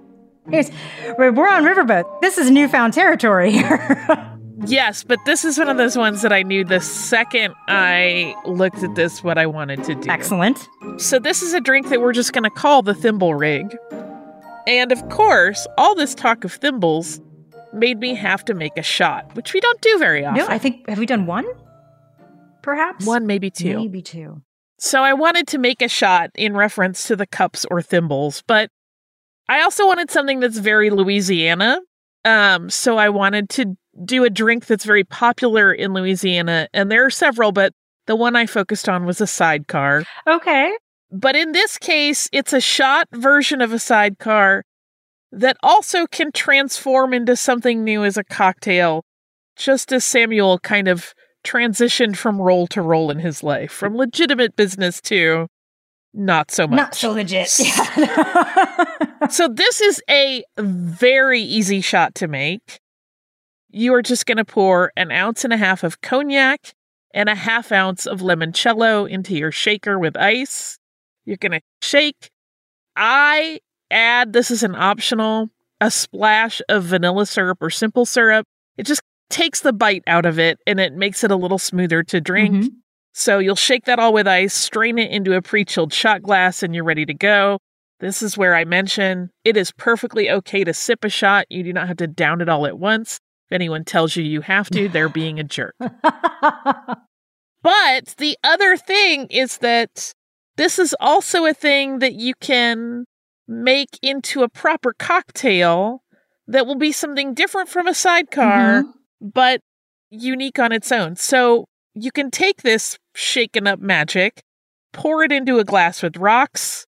We're 0.47 1.49
on 1.49 1.63
Riverboat. 1.63 2.21
This 2.21 2.37
is 2.37 2.49
newfound 2.49 2.93
territory 2.93 3.51
here. 3.51 4.37
yes, 4.65 5.03
but 5.03 5.19
this 5.25 5.43
is 5.43 5.57
one 5.57 5.69
of 5.69 5.77
those 5.77 5.97
ones 5.97 6.21
that 6.21 6.31
I 6.31 6.43
knew 6.43 6.63
the 6.63 6.79
second 6.79 7.53
I 7.67 8.35
looked 8.45 8.83
at 8.83 8.95
this 8.95 9.23
what 9.23 9.37
I 9.37 9.47
wanted 9.47 9.83
to 9.85 9.95
do. 9.95 10.09
Excellent. 10.09 10.67
So, 10.97 11.19
this 11.19 11.41
is 11.41 11.53
a 11.53 11.59
drink 11.59 11.89
that 11.89 11.99
we're 12.01 12.13
just 12.13 12.31
going 12.31 12.43
to 12.43 12.49
call 12.49 12.81
the 12.81 12.93
thimble 12.93 13.35
rig. 13.35 13.75
And 14.67 14.91
of 14.91 15.09
course, 15.09 15.67
all 15.77 15.93
this 15.93 16.15
talk 16.15 16.43
of 16.43 16.53
thimbles 16.53 17.19
made 17.73 17.99
me 17.99 18.15
have 18.15 18.45
to 18.45 18.53
make 18.53 18.77
a 18.77 18.81
shot, 18.81 19.35
which 19.35 19.53
we 19.53 19.59
don't 19.59 19.81
do 19.81 19.99
very 19.99 20.25
often. 20.25 20.45
No, 20.45 20.47
I 20.47 20.57
think, 20.57 20.87
have 20.87 20.97
we 20.97 21.05
done 21.05 21.25
one? 21.25 21.45
Perhaps? 22.63 23.05
One, 23.05 23.27
maybe 23.27 23.51
two. 23.51 23.77
Maybe 23.77 24.01
two. 24.01 24.41
So 24.77 25.01
I 25.01 25.13
wanted 25.13 25.47
to 25.47 25.57
make 25.57 25.81
a 25.81 25.88
shot 25.88 26.31
in 26.35 26.55
reference 26.55 27.07
to 27.07 27.15
the 27.15 27.27
cups 27.27 27.65
or 27.71 27.81
thimbles, 27.81 28.43
but 28.45 28.69
I 29.47 29.61
also 29.61 29.85
wanted 29.85 30.11
something 30.11 30.39
that's 30.39 30.57
very 30.57 30.89
Louisiana. 30.89 31.79
Um, 32.25 32.69
so 32.69 32.97
I 32.97 33.09
wanted 33.09 33.49
to 33.51 33.77
do 34.03 34.23
a 34.23 34.29
drink 34.29 34.65
that's 34.65 34.83
very 34.83 35.03
popular 35.03 35.71
in 35.71 35.93
Louisiana, 35.93 36.67
and 36.73 36.91
there 36.91 37.05
are 37.05 37.11
several, 37.11 37.51
but 37.51 37.73
the 38.07 38.15
one 38.15 38.35
I 38.35 38.45
focused 38.45 38.89
on 38.89 39.05
was 39.05 39.21
a 39.21 39.27
sidecar. 39.27 40.03
Okay. 40.27 40.75
But 41.11 41.35
in 41.35 41.51
this 41.53 41.77
case, 41.77 42.27
it's 42.31 42.51
a 42.51 42.59
shot 42.59 43.07
version 43.13 43.61
of 43.61 43.71
a 43.71 43.79
sidecar 43.79 44.63
that 45.31 45.57
also 45.63 46.07
can 46.07 46.31
transform 46.31 47.13
into 47.13 47.35
something 47.35 47.83
new 47.83 48.03
as 48.03 48.17
a 48.17 48.23
cocktail, 48.23 49.03
just 49.55 49.91
as 49.91 50.03
Samuel 50.03 50.59
kind 50.59 50.88
of 50.88 51.13
transitioned 51.45 52.17
from 52.17 52.41
role 52.41 52.67
to 52.67 52.81
role 52.81 53.10
in 53.12 53.19
his 53.19 53.43
life, 53.43 53.71
from 53.71 53.95
legitimate 53.95 54.55
business 54.55 54.99
to 55.01 55.47
not 56.13 56.49
so 56.49 56.67
much. 56.67 56.77
Not 56.77 56.95
so 56.95 57.12
legit. 57.12 57.49
so 59.29 59.47
this 59.47 59.81
is 59.81 60.01
a 60.10 60.43
very 60.58 61.41
easy 61.41 61.81
shot 61.81 62.15
to 62.15 62.27
make. 62.27 62.79
You 63.69 63.93
are 63.93 64.01
just 64.01 64.25
going 64.25 64.38
to 64.38 64.45
pour 64.45 64.91
an 64.95 65.12
ounce 65.12 65.43
and 65.43 65.51
a 65.51 65.58
half 65.58 65.84
of 65.84 66.01
cognac 66.01 66.73
and 67.13 67.27
a 67.27 67.36
half 67.36 67.71
ounce 67.71 68.05
of 68.05 68.21
limoncello 68.21 69.10
into 69.10 69.36
your 69.36 69.51
shaker 69.51 69.99
with 69.99 70.15
ice. 70.15 70.79
You're 71.25 71.38
going 71.38 71.51
to 71.51 71.62
shake. 71.81 72.29
I 72.95 73.60
add, 73.91 74.34
this 74.34 74.51
is 74.51 74.63
an 74.63 74.75
optional, 74.75 75.49
a 75.81 75.91
splash 75.91 76.62
of 76.69 76.86
vanilla 76.86 77.25
syrup 77.25 77.58
or 77.62 77.69
simple 77.69 78.05
syrup. 78.05 78.47
It 78.77 78.86
just 78.86 79.01
takes 79.29 79.61
the 79.61 79.73
bite 79.73 80.03
out 80.07 80.25
of 80.25 80.39
it 80.39 80.59
and 80.65 80.79
it 80.79 80.93
makes 80.93 81.23
it 81.23 81.31
a 81.31 81.35
little 81.35 81.57
smoother 81.57 82.03
to 82.03 82.21
drink. 82.21 82.55
Mm-hmm. 82.55 82.67
So 83.13 83.39
you'll 83.39 83.55
shake 83.55 83.85
that 83.85 83.99
all 83.99 84.13
with 84.13 84.27
ice, 84.27 84.53
strain 84.53 84.97
it 84.97 85.09
into 85.09 85.33
a 85.33 85.41
pre 85.41 85.63
chilled 85.63 85.93
shot 85.93 86.21
glass, 86.21 86.61
and 86.63 86.75
you're 86.75 86.83
ready 86.83 87.05
to 87.05 87.13
go. 87.13 87.59
This 88.01 88.21
is 88.21 88.38
where 88.38 88.55
I 88.55 88.65
mention 88.65 89.29
it 89.43 89.55
is 89.55 89.71
perfectly 89.71 90.29
okay 90.29 90.65
to 90.65 90.73
sip 90.73 91.05
a 91.05 91.09
shot. 91.09 91.45
You 91.49 91.63
do 91.63 91.71
not 91.71 91.88
have 91.88 91.97
to 91.97 92.07
down 92.07 92.41
it 92.41 92.49
all 92.49 92.65
at 92.65 92.77
once. 92.77 93.19
If 93.49 93.55
anyone 93.55 93.85
tells 93.85 94.15
you 94.15 94.23
you 94.23 94.41
have 94.41 94.69
to, 94.71 94.89
they're 94.89 95.07
being 95.23 95.39
a 95.39 95.43
jerk. 95.43 95.75
but 95.79 95.89
the 98.17 98.38
other 98.43 98.75
thing 98.75 99.27
is 99.27 99.59
that 99.59 100.13
this 100.57 100.77
is 100.77 100.95
also 100.99 101.45
a 101.45 101.53
thing 101.53 101.99
that 101.99 102.15
you 102.15 102.33
can 102.39 103.05
make 103.47 103.99
into 104.01 104.43
a 104.43 104.49
proper 104.49 104.93
cocktail 104.93 106.03
that 106.47 106.65
will 106.65 106.75
be 106.75 106.91
something 106.91 107.33
different 107.33 107.69
from 107.69 107.88
a 107.88 107.93
sidecar, 107.93 108.83
mm-hmm. 108.83 108.91
But 109.33 109.61
unique 110.09 110.59
on 110.59 110.71
its 110.71 110.91
own. 110.91 111.15
So 111.15 111.65
you 111.93 112.11
can 112.11 112.29
take 112.31 112.61
this 112.61 112.97
shaken 113.15 113.67
up 113.67 113.79
magic, 113.79 114.41
pour 114.93 115.23
it 115.23 115.31
into 115.31 115.59
a 115.59 115.63
glass 115.63 116.03
with 116.03 116.17
rocks, 116.17 116.85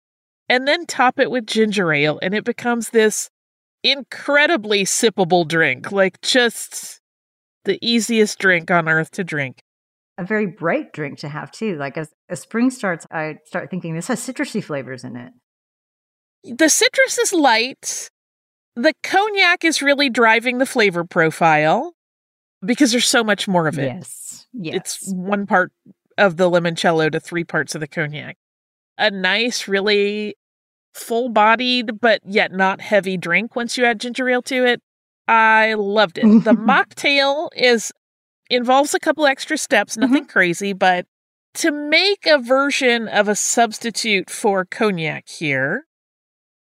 and 0.49 0.67
then 0.67 0.87
top 0.87 1.19
it 1.19 1.31
with 1.31 1.47
ginger 1.47 1.93
ale, 1.93 2.19
and 2.23 2.35
it 2.35 2.45
becomes 2.45 2.91
this 2.91 3.31
incredibly 3.83 4.85
sippable 4.85 5.47
drink. 5.47 5.93
Like 5.93 6.21
just 6.21 7.01
the 7.65 7.79
easiest 7.83 8.39
drink 8.39 8.71
on 8.71 8.89
earth 8.89 9.11
to 9.13 9.25
drink. 9.25 9.61
A 10.19 10.25
very 10.25 10.47
bright 10.47 10.93
drink 10.93 11.19
to 11.21 11.29
have 11.29 11.51
too. 11.51 11.77
Like 11.77 11.97
as, 11.97 12.11
as 12.29 12.41
spring 12.41 12.71
starts, 12.71 13.07
I 13.11 13.39
start 13.47 13.71
thinking 13.71 13.95
this 13.95 14.09
has 14.09 14.21
citrusy 14.21 14.63
flavors 14.63 15.05
in 15.05 15.17
it. 15.17 15.33
The 16.45 16.69
citrus 16.69 17.19
is 17.19 17.33
light. 17.33 18.11
The 18.75 18.93
cognac 19.03 19.65
is 19.65 19.83
really 19.83 20.11
driving 20.11 20.59
the 20.59 20.67
flavor 20.67 21.05
profile 21.05 21.95
because 22.65 22.93
there's 22.93 23.09
so 23.09 23.25
much 23.25 23.49
more 23.49 23.67
of 23.67 23.79
it. 23.79 23.95
Yes. 23.95 24.47
Yes. 24.53 24.75
It's 24.75 25.13
one 25.13 25.47
part 25.47 25.73
of 26.19 26.37
the 26.37 26.51
limoncello 26.51 27.11
to 27.11 27.21
three 27.21 27.45
parts 27.45 27.75
of 27.75 27.81
the 27.81 27.89
cognac. 27.89 28.37
A 28.99 29.11
nice, 29.11 29.67
really 29.67 30.37
full 30.95 31.29
bodied, 31.29 32.01
but 32.01 32.21
yet 32.25 32.53
not 32.53 32.81
heavy 32.81 33.17
drink 33.17 33.57
once 33.57 33.79
you 33.79 33.85
add 33.85 34.01
ginger 34.01 34.29
ale 34.29 34.43
to 34.43 34.67
it. 34.67 34.83
I 35.27 35.75
loved 35.75 36.19
it. 36.19 36.45
the 36.45 36.53
mocktail 36.53 37.49
is 37.57 37.93
involves 38.51 38.95
a 38.95 39.01
couple 39.01 39.27
extra 39.27 39.57
steps, 39.57 39.97
nothing 39.97 40.25
mm-hmm. 40.25 40.33
crazy, 40.33 40.73
but 40.73 41.07
to 41.55 41.71
make 41.71 42.27
a 42.27 42.39
version 42.39 43.09
of 43.09 43.29
a 43.29 43.35
substitute 43.35 44.29
for 44.29 44.65
cognac 44.65 45.29
here, 45.29 45.87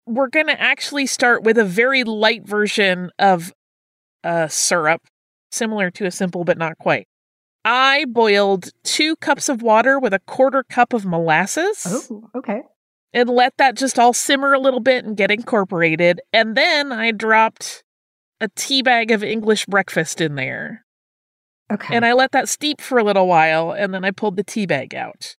we're 0.07 0.29
going 0.29 0.47
to 0.47 0.61
actually 0.61 1.07
start 1.07 1.43
with 1.43 1.59
a 1.59 1.65
very 1.65 2.05
light 2.05 2.47
version 2.47 3.11
of 3.19 3.53
a 4.25 4.49
syrup, 4.49 5.03
similar 5.53 5.91
to 5.93 6.07
a 6.07 6.11
simple 6.11 6.45
but 6.45 6.59
not 6.59 6.79
quite. 6.79 7.07
I 7.65 8.07
boiled 8.09 8.71
two 8.83 9.17
cups 9.17 9.49
of 9.49 9.63
water 9.63 9.99
with 9.99 10.13
a 10.13 10.19
quarter 10.21 10.65
cup 10.65 10.93
of 10.93 11.05
molasses. 11.07 11.87
Oh, 12.11 12.29
okay. 12.35 12.63
And 13.15 13.29
let 13.29 13.57
that 13.59 13.77
just 13.77 13.99
all 13.99 14.13
simmer 14.13 14.53
a 14.53 14.59
little 14.59 14.81
bit 14.81 15.05
and 15.05 15.17
get 15.17 15.31
incorporated. 15.31 16.21
And 16.33 16.57
then 16.57 16.91
I 16.93 17.13
dropped 17.13 17.85
a 18.41 18.49
tea 18.49 18.83
bag 18.83 19.11
of 19.11 19.23
English 19.23 19.67
breakfast 19.67 20.21
in 20.21 20.35
there. 20.35 20.85
Okay. 21.73 21.95
And 21.95 22.05
I 22.05 22.13
let 22.13 22.33
that 22.33 22.49
steep 22.49 22.81
for 22.81 22.99
a 22.99 23.05
little 23.05 23.27
while, 23.27 23.73
and 23.73 23.95
then 23.95 24.05
I 24.05 24.11
pulled 24.11 24.37
the 24.37 24.45
tea 24.45 24.67
bag 24.67 24.95
out. 24.95 25.37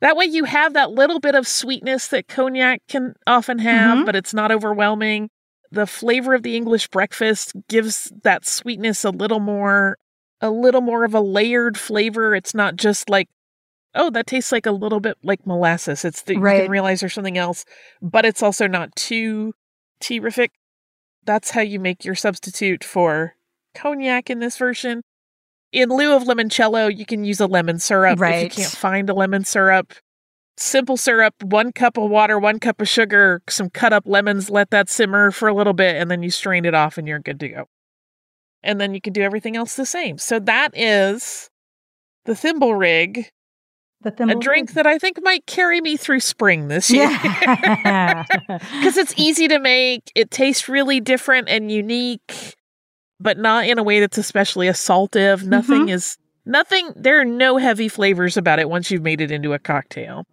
That 0.00 0.16
way, 0.16 0.24
you 0.24 0.44
have 0.44 0.74
that 0.74 0.90
little 0.90 1.20
bit 1.20 1.34
of 1.34 1.46
sweetness 1.46 2.08
that 2.08 2.28
cognac 2.28 2.80
can 2.88 3.14
often 3.26 3.58
have, 3.58 3.96
mm-hmm. 3.96 4.04
but 4.04 4.16
it's 4.16 4.32
not 4.32 4.50
overwhelming. 4.50 5.28
The 5.70 5.86
flavor 5.86 6.34
of 6.34 6.42
the 6.42 6.56
English 6.56 6.88
breakfast 6.88 7.52
gives 7.68 8.12
that 8.22 8.46
sweetness 8.46 9.04
a 9.04 9.10
little 9.10 9.40
more 9.40 9.96
a 10.40 10.50
little 10.50 10.80
more 10.80 11.04
of 11.04 11.14
a 11.14 11.20
layered 11.20 11.76
flavor. 11.76 12.34
It's 12.34 12.54
not 12.54 12.76
just 12.76 13.10
like, 13.10 13.28
oh, 13.94 14.10
that 14.10 14.26
tastes 14.28 14.52
like 14.52 14.66
a 14.66 14.70
little 14.72 15.00
bit 15.00 15.16
like 15.22 15.46
molasses. 15.46 16.04
It's 16.04 16.22
that 16.22 16.38
right. 16.38 16.56
you 16.56 16.62
can 16.62 16.70
realize 16.70 17.00
there's 17.00 17.14
something 17.14 17.38
else, 17.38 17.64
but 18.00 18.24
it's 18.24 18.42
also 18.42 18.66
not 18.68 18.94
too 18.94 19.52
terrific. 20.00 20.52
That's 21.24 21.50
how 21.50 21.60
you 21.60 21.80
make 21.80 22.04
your 22.04 22.14
substitute 22.14 22.84
for 22.84 23.34
cognac 23.74 24.30
in 24.30 24.38
this 24.38 24.56
version. 24.56 25.02
in 25.72 25.88
lieu 25.90 26.14
of 26.14 26.22
limoncello, 26.22 26.96
you 26.96 27.04
can 27.04 27.24
use 27.24 27.40
a 27.40 27.46
lemon 27.46 27.78
syrup. 27.78 28.20
Right. 28.20 28.46
If 28.46 28.56
you 28.56 28.62
can't 28.62 28.76
find 28.76 29.10
a 29.10 29.14
lemon 29.14 29.44
syrup, 29.44 29.92
simple 30.60 30.96
syrup, 30.96 31.34
one 31.42 31.72
cup 31.72 31.96
of 31.96 32.10
water, 32.10 32.38
one 32.38 32.58
cup 32.58 32.80
of 32.80 32.88
sugar, 32.88 33.42
some 33.48 33.70
cut 33.70 33.92
up 33.92 34.04
lemons, 34.06 34.50
let 34.50 34.70
that 34.70 34.88
simmer 34.88 35.30
for 35.30 35.48
a 35.48 35.54
little 35.54 35.72
bit, 35.72 35.96
and 35.96 36.10
then 36.10 36.22
you 36.22 36.30
strain 36.30 36.64
it 36.64 36.74
off 36.74 36.98
and 36.98 37.06
you're 37.08 37.18
good 37.18 37.40
to 37.40 37.48
go. 37.48 37.64
And 38.62 38.80
then 38.80 38.92
you 38.94 39.00
can 39.00 39.12
do 39.12 39.22
everything 39.22 39.56
else 39.56 39.76
the 39.76 39.86
same. 39.86 40.18
So 40.18 40.40
that 40.40 40.70
is 40.74 41.48
the 42.24 42.34
thimble 42.34 42.74
rig, 42.74 43.30
The 44.02 44.10
a 44.10 44.34
drink 44.34 44.70
rig. 44.70 44.74
that 44.74 44.86
I 44.86 44.98
think 44.98 45.18
might 45.22 45.46
carry 45.46 45.80
me 45.80 45.96
through 45.96 46.20
spring 46.20 46.68
this 46.68 46.90
year. 46.90 47.08
Yeah. 47.84 48.24
Because 48.48 48.96
it's 48.96 49.14
easy 49.16 49.48
to 49.48 49.58
make, 49.58 50.10
it 50.14 50.30
tastes 50.30 50.68
really 50.68 51.00
different 51.00 51.48
and 51.48 51.70
unique, 51.70 52.56
but 53.20 53.38
not 53.38 53.66
in 53.66 53.78
a 53.78 53.82
way 53.82 54.00
that's 54.00 54.18
especially 54.18 54.66
assaultive. 54.66 55.38
Mm-hmm. 55.38 55.50
Nothing 55.50 55.88
is, 55.88 56.18
nothing, 56.44 56.92
there 56.96 57.20
are 57.20 57.24
no 57.24 57.56
heavy 57.56 57.88
flavors 57.88 58.36
about 58.36 58.58
it 58.58 58.68
once 58.68 58.90
you've 58.90 59.02
made 59.02 59.20
it 59.20 59.30
into 59.30 59.52
a 59.52 59.58
cocktail. 59.58 60.24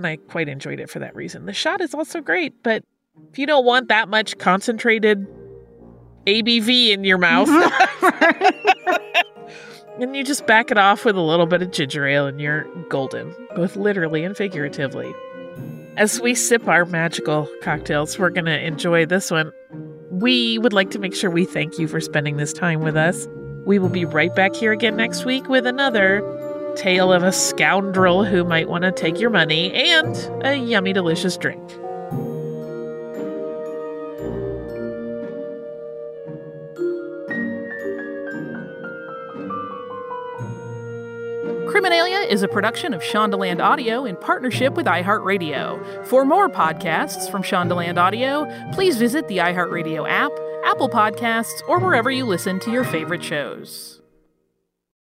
And 0.00 0.06
I 0.06 0.16
quite 0.16 0.48
enjoyed 0.48 0.80
it 0.80 0.88
for 0.88 0.98
that 1.00 1.14
reason. 1.14 1.44
The 1.44 1.52
shot 1.52 1.82
is 1.82 1.92
also 1.92 2.22
great, 2.22 2.62
but 2.62 2.82
if 3.30 3.38
you 3.38 3.44
don't 3.44 3.66
want 3.66 3.88
that 3.88 4.08
much 4.08 4.38
concentrated 4.38 5.26
ABV 6.26 6.88
in 6.88 7.04
your 7.04 7.18
mouth, 7.18 7.50
and 10.00 10.16
you 10.16 10.24
just 10.24 10.46
back 10.46 10.70
it 10.70 10.78
off 10.78 11.04
with 11.04 11.16
a 11.16 11.20
little 11.20 11.44
bit 11.44 11.60
of 11.60 11.70
ginger 11.70 12.06
ale 12.06 12.26
and 12.26 12.40
you're 12.40 12.64
golden, 12.88 13.34
both 13.54 13.76
literally 13.76 14.24
and 14.24 14.34
figuratively. 14.38 15.12
As 15.98 16.18
we 16.18 16.34
sip 16.34 16.66
our 16.66 16.86
magical 16.86 17.46
cocktails, 17.60 18.18
we're 18.18 18.30
going 18.30 18.46
to 18.46 18.66
enjoy 18.66 19.04
this 19.04 19.30
one. 19.30 19.52
We 20.10 20.56
would 20.56 20.72
like 20.72 20.90
to 20.92 20.98
make 20.98 21.14
sure 21.14 21.28
we 21.28 21.44
thank 21.44 21.78
you 21.78 21.86
for 21.86 22.00
spending 22.00 22.38
this 22.38 22.54
time 22.54 22.80
with 22.80 22.96
us. 22.96 23.28
We 23.66 23.78
will 23.78 23.90
be 23.90 24.06
right 24.06 24.34
back 24.34 24.54
here 24.54 24.72
again 24.72 24.96
next 24.96 25.26
week 25.26 25.46
with 25.50 25.66
another 25.66 26.22
tale 26.76 27.12
of 27.12 27.22
a 27.22 27.32
scoundrel 27.32 28.24
who 28.24 28.44
might 28.44 28.68
want 28.68 28.82
to 28.82 28.92
take 28.92 29.18
your 29.18 29.30
money 29.30 29.72
and 29.72 30.44
a 30.44 30.56
yummy, 30.56 30.92
delicious 30.92 31.36
drink. 31.36 31.60
Criminalia 41.80 42.28
is 42.28 42.42
a 42.42 42.48
production 42.48 42.92
of 42.92 43.00
Shondaland 43.00 43.60
Audio 43.60 44.04
in 44.04 44.16
partnership 44.16 44.74
with 44.74 44.86
iHeartRadio. 44.86 46.06
For 46.06 46.24
more 46.24 46.48
podcasts 46.48 47.30
from 47.30 47.42
Shondaland 47.42 47.96
Audio, 47.96 48.46
please 48.72 48.96
visit 48.96 49.28
the 49.28 49.38
iHeartRadio 49.38 50.08
app, 50.08 50.32
Apple 50.64 50.88
Podcasts, 50.88 51.66
or 51.68 51.78
wherever 51.78 52.10
you 52.10 52.26
listen 52.26 52.58
to 52.60 52.70
your 52.70 52.84
favorite 52.84 53.24
shows. 53.24 53.99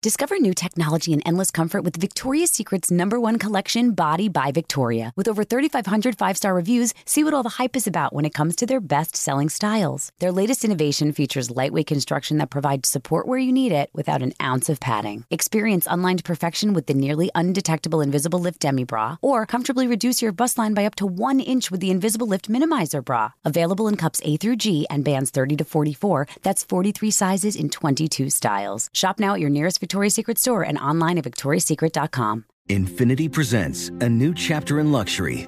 Discover 0.08 0.40
new 0.40 0.54
technology 0.54 1.12
and 1.12 1.22
endless 1.26 1.52
comfort 1.52 1.84
with 1.84 1.98
Victoria's 1.98 2.50
Secret's 2.50 2.90
number 2.90 3.20
one 3.20 3.38
collection, 3.38 3.92
Body 3.92 4.30
by 4.30 4.54
Victoria. 4.54 5.12
With 5.18 5.28
over 5.28 5.44
3,500 5.44 6.18
five 6.18 6.38
star 6.38 6.54
reviews, 6.54 6.94
see 7.04 7.26
what 7.26 7.34
all 7.34 7.44
the 7.44 7.58
hype 7.60 7.76
is 7.76 7.88
about 7.88 8.14
when 8.14 8.24
it 8.24 8.34
comes 8.34 8.56
to 8.56 8.66
their 8.66 8.80
best 8.80 9.18
selling 9.18 9.50
styles. 9.50 10.14
Their 10.20 10.32
latest 10.32 10.64
innovation 10.64 11.12
features 11.12 11.52
lightweight 11.52 11.88
construction 11.88 12.38
that 12.38 12.50
provides 12.50 12.88
support 12.88 13.28
where 13.28 13.38
you 13.38 13.52
need 13.52 13.74
it 13.74 13.90
without 13.92 14.22
an 14.22 14.32
ounce 14.42 14.70
of 14.70 14.80
padding. 14.80 15.26
Experience 15.30 15.88
unlined 15.90 16.24
perfection 16.24 16.72
with 16.74 16.86
the 16.86 16.94
nearly 16.94 17.30
undetectable 17.36 18.00
Invisible 18.00 18.40
Lift 18.40 18.62
Demi 18.62 18.86
Bra, 18.86 19.18
or 19.22 19.46
comfortably 19.46 19.88
reduce 19.88 20.22
your 20.22 20.32
bust 20.32 20.58
line 20.58 20.74
by 20.74 20.86
up 20.86 20.96
to 20.96 21.06
one 21.06 21.42
inch 21.42 21.70
with 21.70 21.82
the 21.82 21.92
Invisible 21.92 22.28
Lift 22.28 22.50
Minimizer 22.50 23.04
Bra. 23.04 23.34
Available 23.44 23.90
in 23.90 23.98
cups 23.98 24.22
A 24.24 24.38
through 24.38 24.56
G 24.56 24.88
and 24.90 25.04
bands 25.04 25.32
30 25.32 25.58
to 25.58 25.66
44. 25.66 26.30
That's 26.44 26.64
43 26.64 27.12
sizes 27.12 27.58
in 27.58 27.70
22 27.70 28.30
styles. 28.30 28.90
Shop 28.94 29.20
now 29.20 29.34
at 29.34 29.42
your 29.42 29.50
nearest 29.50 29.82
Victoria's 29.82 29.97
Secret 30.10 30.38
store 30.38 30.64
and 30.64 30.78
online 30.78 31.18
at 31.18 31.24
victoriassecret.com. 31.24 32.46
Infiniti 32.70 33.32
presents 33.32 33.90
a 34.02 34.10
new 34.10 34.34
chapter 34.34 34.80
in 34.80 34.92
luxury, 34.92 35.48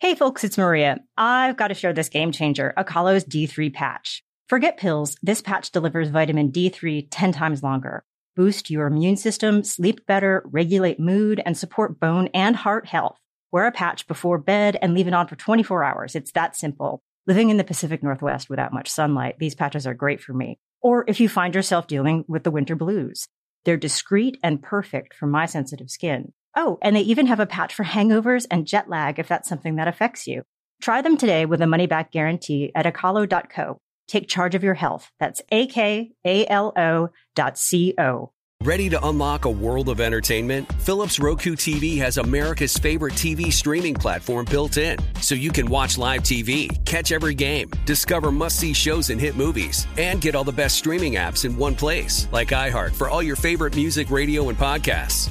Hey 0.00 0.14
folks, 0.14 0.44
it's 0.44 0.56
Maria. 0.56 0.96
I've 1.18 1.58
got 1.58 1.68
to 1.68 1.74
share 1.74 1.92
this 1.92 2.08
game 2.08 2.32
changer, 2.32 2.72
Akalo's 2.78 3.22
D3 3.22 3.74
patch. 3.74 4.22
Forget 4.48 4.78
pills, 4.78 5.14
this 5.22 5.42
patch 5.42 5.72
delivers 5.72 6.08
vitamin 6.08 6.50
D3 6.50 7.08
10 7.10 7.32
times 7.32 7.62
longer. 7.62 8.02
Boost 8.34 8.70
your 8.70 8.86
immune 8.86 9.18
system, 9.18 9.62
sleep 9.62 10.06
better, 10.06 10.42
regulate 10.46 10.98
mood, 10.98 11.42
and 11.44 11.54
support 11.54 12.00
bone 12.00 12.30
and 12.32 12.56
heart 12.56 12.86
health. 12.86 13.18
Wear 13.52 13.66
a 13.66 13.72
patch 13.72 14.06
before 14.06 14.38
bed 14.38 14.78
and 14.80 14.94
leave 14.94 15.06
it 15.06 15.12
on 15.12 15.28
for 15.28 15.36
24 15.36 15.84
hours. 15.84 16.16
It's 16.16 16.32
that 16.32 16.56
simple. 16.56 17.02
Living 17.26 17.50
in 17.50 17.58
the 17.58 17.62
Pacific 17.62 18.02
Northwest 18.02 18.48
without 18.48 18.72
much 18.72 18.88
sunlight, 18.88 19.38
these 19.38 19.54
patches 19.54 19.86
are 19.86 19.92
great 19.92 20.22
for 20.22 20.32
me. 20.32 20.58
Or 20.80 21.04
if 21.08 21.20
you 21.20 21.28
find 21.28 21.54
yourself 21.54 21.86
dealing 21.86 22.24
with 22.26 22.44
the 22.44 22.50
winter 22.50 22.74
blues, 22.74 23.28
they're 23.66 23.76
discreet 23.76 24.38
and 24.42 24.62
perfect 24.62 25.12
for 25.12 25.26
my 25.26 25.44
sensitive 25.44 25.90
skin. 25.90 26.32
Oh, 26.56 26.78
and 26.82 26.96
they 26.96 27.02
even 27.02 27.26
have 27.26 27.40
a 27.40 27.46
patch 27.46 27.74
for 27.74 27.84
hangovers 27.84 28.46
and 28.50 28.66
jet 28.66 28.88
lag 28.88 29.18
if 29.18 29.28
that's 29.28 29.48
something 29.48 29.76
that 29.76 29.88
affects 29.88 30.26
you. 30.26 30.42
Try 30.80 31.02
them 31.02 31.16
today 31.16 31.46
with 31.46 31.60
a 31.60 31.66
money 31.66 31.86
back 31.86 32.10
guarantee 32.10 32.72
at 32.74 32.86
akalo.co. 32.86 33.78
Take 34.08 34.28
charge 34.28 34.54
of 34.54 34.64
your 34.64 34.74
health. 34.74 35.10
That's 35.20 35.40
A-K-A-L-O 35.52 37.10
dot 37.36 37.58
C-O. 37.58 38.32
Ready 38.62 38.90
to 38.90 39.06
unlock 39.06 39.46
a 39.46 39.50
world 39.50 39.88
of 39.88 40.02
entertainment? 40.02 40.70
Philips 40.82 41.18
Roku 41.18 41.56
TV 41.56 41.96
has 41.96 42.18
America's 42.18 42.76
favorite 42.76 43.14
TV 43.14 43.50
streaming 43.50 43.94
platform 43.94 44.44
built 44.50 44.76
in, 44.76 44.98
so 45.22 45.34
you 45.34 45.50
can 45.50 45.64
watch 45.64 45.96
live 45.96 46.22
TV, 46.22 46.68
catch 46.84 47.10
every 47.10 47.34
game, 47.34 47.70
discover 47.86 48.30
must 48.30 48.58
see 48.58 48.74
shows 48.74 49.08
and 49.08 49.18
hit 49.18 49.34
movies, 49.34 49.86
and 49.96 50.20
get 50.20 50.34
all 50.34 50.44
the 50.44 50.52
best 50.52 50.76
streaming 50.76 51.14
apps 51.14 51.46
in 51.46 51.56
one 51.56 51.74
place, 51.74 52.28
like 52.32 52.48
iHeart 52.48 52.94
for 52.94 53.08
all 53.08 53.22
your 53.22 53.36
favorite 53.36 53.74
music, 53.74 54.10
radio, 54.10 54.50
and 54.50 54.58
podcasts. 54.58 55.30